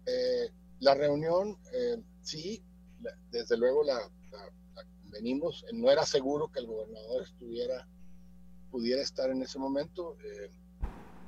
[0.06, 0.50] Eh,
[0.80, 2.62] la reunión, eh, sí,
[3.02, 4.00] la, desde luego la,
[4.32, 7.88] la, la, venimos, no era seguro que el gobernador estuviera,
[8.72, 10.50] pudiera estar en ese momento, eh,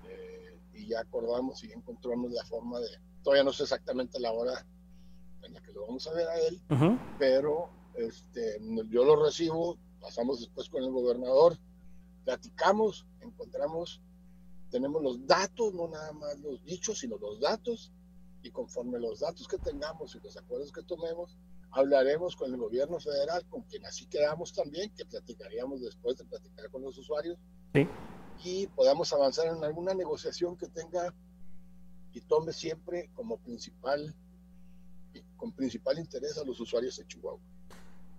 [0.08, 2.88] eh, y ya acordamos y encontramos la forma de,
[3.24, 4.66] todavía no sé exactamente la hora
[5.44, 7.18] en la que lo vamos a ver a él, uh -huh.
[7.18, 8.58] pero este,
[8.90, 11.58] yo lo recibo, pasamos después con el gobernador,
[12.24, 14.02] platicamos, encontramos,
[14.70, 17.92] tenemos los datos, no nada más los dichos, sino los datos,
[18.44, 21.38] y conforme los datos que tengamos y los acuerdos que tomemos,
[21.72, 26.70] hablaremos con el gobierno federal, con quien así quedamos también, que platicaríamos después de platicar
[26.70, 27.38] con los usuarios,
[27.74, 27.88] Sí.
[28.44, 31.14] y podamos avanzar en alguna negociación que tenga
[32.14, 34.14] y tome siempre como principal,
[35.38, 37.40] con principal interés a los usuarios de Chihuahua.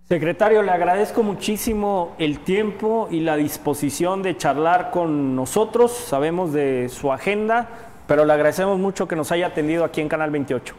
[0.08, 5.92] Secretario, le agradezco muchísimo el tiempo y la disposición de charlar con nosotros.
[5.92, 10.30] Sabemos de su agenda, pero le agradecemos mucho que nos haya atendido aquí en Canal
[10.30, 10.74] 28.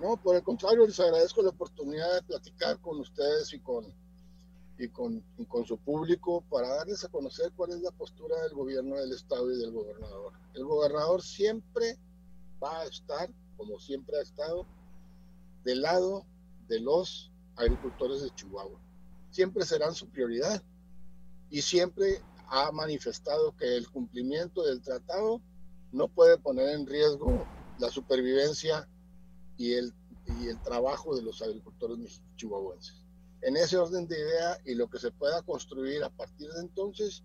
[0.00, 3.86] No, por el contrario, les agradezco la oportunidad de platicar con ustedes y con,
[4.78, 8.52] y con, y con su público para darles a conocer cuál es la postura del
[8.52, 10.32] gobierno del estado y del gobernador.
[10.54, 11.96] El gobernador siempre
[12.62, 14.66] va a estar, como siempre ha estado,
[15.64, 16.24] del lado
[16.68, 18.80] de los agricultores de Chihuahua.
[19.30, 20.62] Siempre serán su prioridad
[21.50, 25.40] y siempre ha manifestado que el cumplimiento del tratado
[25.92, 27.46] no puede poner en riesgo
[27.78, 28.88] la supervivencia
[29.56, 29.92] y el,
[30.40, 33.04] y el trabajo de los agricultores chihuahuenses.
[33.42, 37.24] En ese orden de idea y lo que se pueda construir a partir de entonces,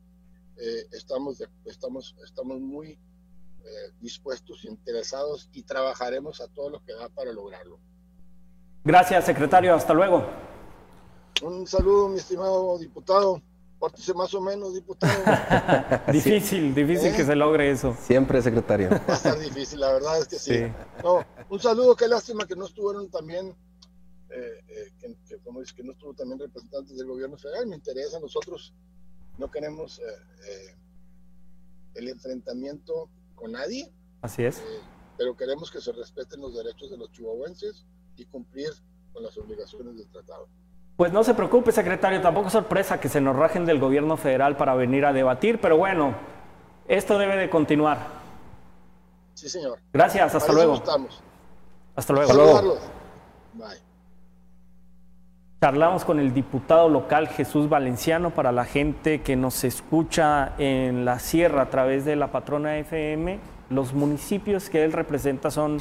[0.58, 6.94] eh, estamos, de- estamos, estamos muy eh, dispuestos, interesados y trabajaremos a todo lo que
[6.94, 7.80] da para lograrlo.
[8.84, 9.74] Gracias, secretario.
[9.76, 10.26] Hasta luego.
[11.44, 13.42] Un saludo, mi estimado diputado.
[13.80, 15.14] Pórtese más o menos, diputado.
[16.12, 17.16] Difícil, difícil ¿Eh?
[17.16, 17.96] que se logre eso.
[18.02, 18.90] Siempre, secretario.
[18.90, 20.54] Va a estar difícil, la verdad es que sí.
[20.56, 20.64] Sí.
[21.04, 23.56] No, un saludo, qué lástima que no estuvieron también,
[24.30, 27.68] eh, eh, que, que, como dice, que no estuvo también representantes del gobierno federal.
[27.68, 28.74] Me interesa, nosotros
[29.38, 30.04] no queremos eh,
[30.50, 30.76] eh,
[31.96, 34.58] el enfrentamiento con nadie, Así es.
[34.58, 34.64] eh,
[35.20, 38.70] pero queremos que se respeten los derechos de los chihuahuenses y cumplir
[39.14, 40.48] con las obligaciones del tratado.
[40.98, 44.58] Pues no se preocupe, secretario, tampoco es sorpresa que se nos rajen del gobierno federal
[44.58, 46.16] para venir a debatir, pero bueno,
[46.88, 48.00] esto debe de continuar.
[49.36, 49.78] Sí, señor.
[49.94, 50.74] Gracias, hasta Para eso luego.
[50.76, 51.24] estamos.
[51.96, 52.78] Hasta luego.
[53.54, 53.78] Bye.
[55.62, 61.20] Charlamos con el diputado local Jesús Valenciano para la gente que nos escucha en la
[61.20, 63.40] sierra a través de la patrona FM.
[63.70, 65.78] Los municipios que él representa son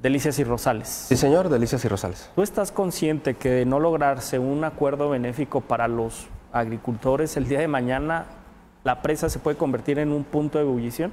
[0.00, 0.88] Delicias y Rosales.
[0.88, 2.30] Sí, señor, Delicias y Rosales.
[2.34, 7.60] ¿Tú estás consciente que de no lograrse un acuerdo benéfico para los agricultores, el día
[7.60, 8.24] de mañana
[8.82, 11.12] la presa se puede convertir en un punto de ebullición?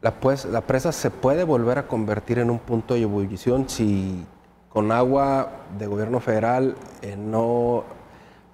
[0.00, 4.24] La, pues, la presa se puede volver a convertir en un punto de ebullición si
[4.70, 7.84] con agua de gobierno federal eh, no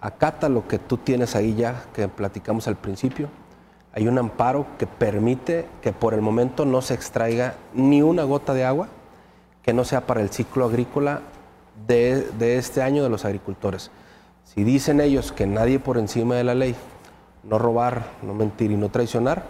[0.00, 3.28] acata lo que tú tienes ahí ya, que platicamos al principio.
[3.92, 8.52] Hay un amparo que permite que por el momento no se extraiga ni una gota
[8.52, 8.88] de agua
[9.65, 11.21] que no sea para el ciclo agrícola
[11.87, 13.91] de, de este año de los agricultores.
[14.45, 16.77] Si dicen ellos que nadie por encima de la ley,
[17.43, 19.43] no robar, no mentir y no traicionar,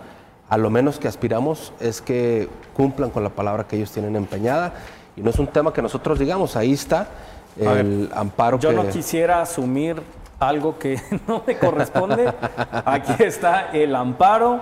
[0.49, 4.75] a lo menos que aspiramos es que cumplan con la palabra que ellos tienen empeñada.
[5.17, 7.09] Y no es un tema que nosotros digamos, ahí está
[7.57, 8.77] ver, el amparo Yo que...
[8.77, 10.01] no quisiera asumir
[10.39, 12.33] algo que no me corresponde.
[12.85, 14.61] Aquí está el amparo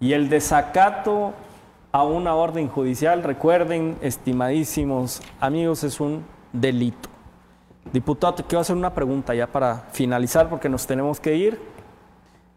[0.00, 1.32] y el desacato
[1.94, 3.22] a una orden judicial.
[3.22, 7.08] Recuerden, estimadísimos amigos, es un delito.
[7.92, 11.56] Diputado, te quiero hacer una pregunta ya para finalizar porque nos tenemos que ir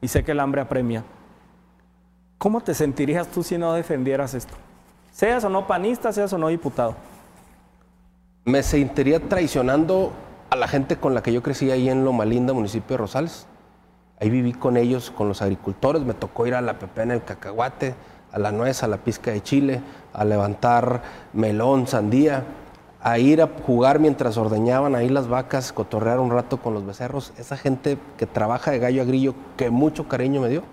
[0.02, 1.04] y sé que el hambre apremia.
[2.40, 4.56] ¿Cómo te sentirías tú si no defendieras esto?
[5.12, 6.96] Seas o no panista, seas o no diputado.
[8.44, 10.14] Me sentiría traicionando
[10.50, 13.46] a la gente con la que yo crecí ahí en Loma Linda, municipio de Rosales.
[14.20, 16.02] Ahí viví con ellos, con los agricultores.
[16.02, 17.94] Me tocó ir a la pepena, el cacahuate,
[18.32, 19.82] a la nuez, a la pizca de chile,
[20.14, 21.02] a levantar
[21.34, 22.44] melón, sandía,
[23.02, 27.34] a ir a jugar mientras ordeñaban ahí las vacas, cotorrear un rato con los becerros.
[27.38, 30.64] Esa gente que trabaja de gallo a grillo, que mucho cariño me dio,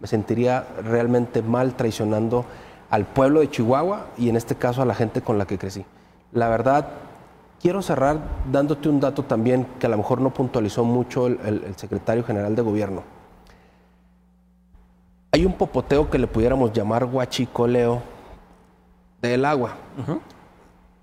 [0.00, 2.44] me sentiría realmente mal traicionando
[2.90, 5.84] al pueblo de Chihuahua y en este caso a la gente con la que crecí.
[6.32, 6.88] La verdad,
[7.60, 8.18] quiero cerrar
[8.50, 12.62] dándote un dato también que a lo mejor no puntualizó mucho el, secretario general de
[12.62, 13.02] gobierno.
[15.34, 18.00] Hay un popoteo que le pudiéramos llamar guachicoleo
[19.20, 19.74] del agua.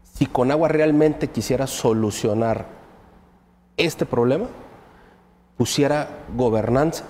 [0.04, 2.66] Si con agua realmente quisiera solucionar
[3.76, 4.46] este problema,
[5.58, 7.04] pusiera gobernanza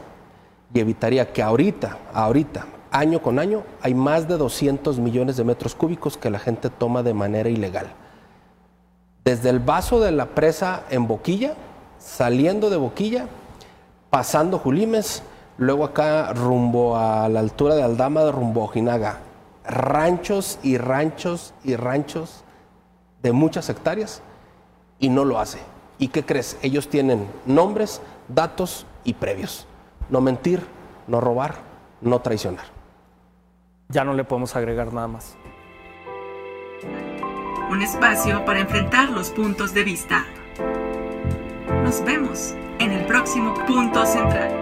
[0.74, 5.76] y evitaría que ahorita, ahorita, año con año, hay más de 200 millones de metros
[5.76, 7.86] cúbicos que la gente toma de manera ilegal.
[9.24, 11.54] Desde el vaso de la presa en Boquilla,
[12.00, 13.28] saliendo de Boquilla,
[14.10, 15.22] pasando Julimes,
[15.58, 19.20] luego acá rumbo a la altura de Aldama, rumbo a Ojinaga.
[19.64, 22.44] Ranchos y ranchos y ranchos
[23.22, 24.22] de muchas hectáreas
[25.00, 25.60] y no lo hace.
[25.98, 26.58] ¿Y qué crees?
[26.62, 29.68] Ellos tienen nombres, datos y previos.
[30.10, 30.66] No mentir,
[31.08, 31.56] no robar,
[32.02, 32.66] no traicionar.
[33.90, 35.36] Ya no le podemos agregar nada más.
[37.70, 40.26] Un espacio para enfrentar los puntos de vista.
[41.84, 44.61] Nos vemos en el próximo punto central.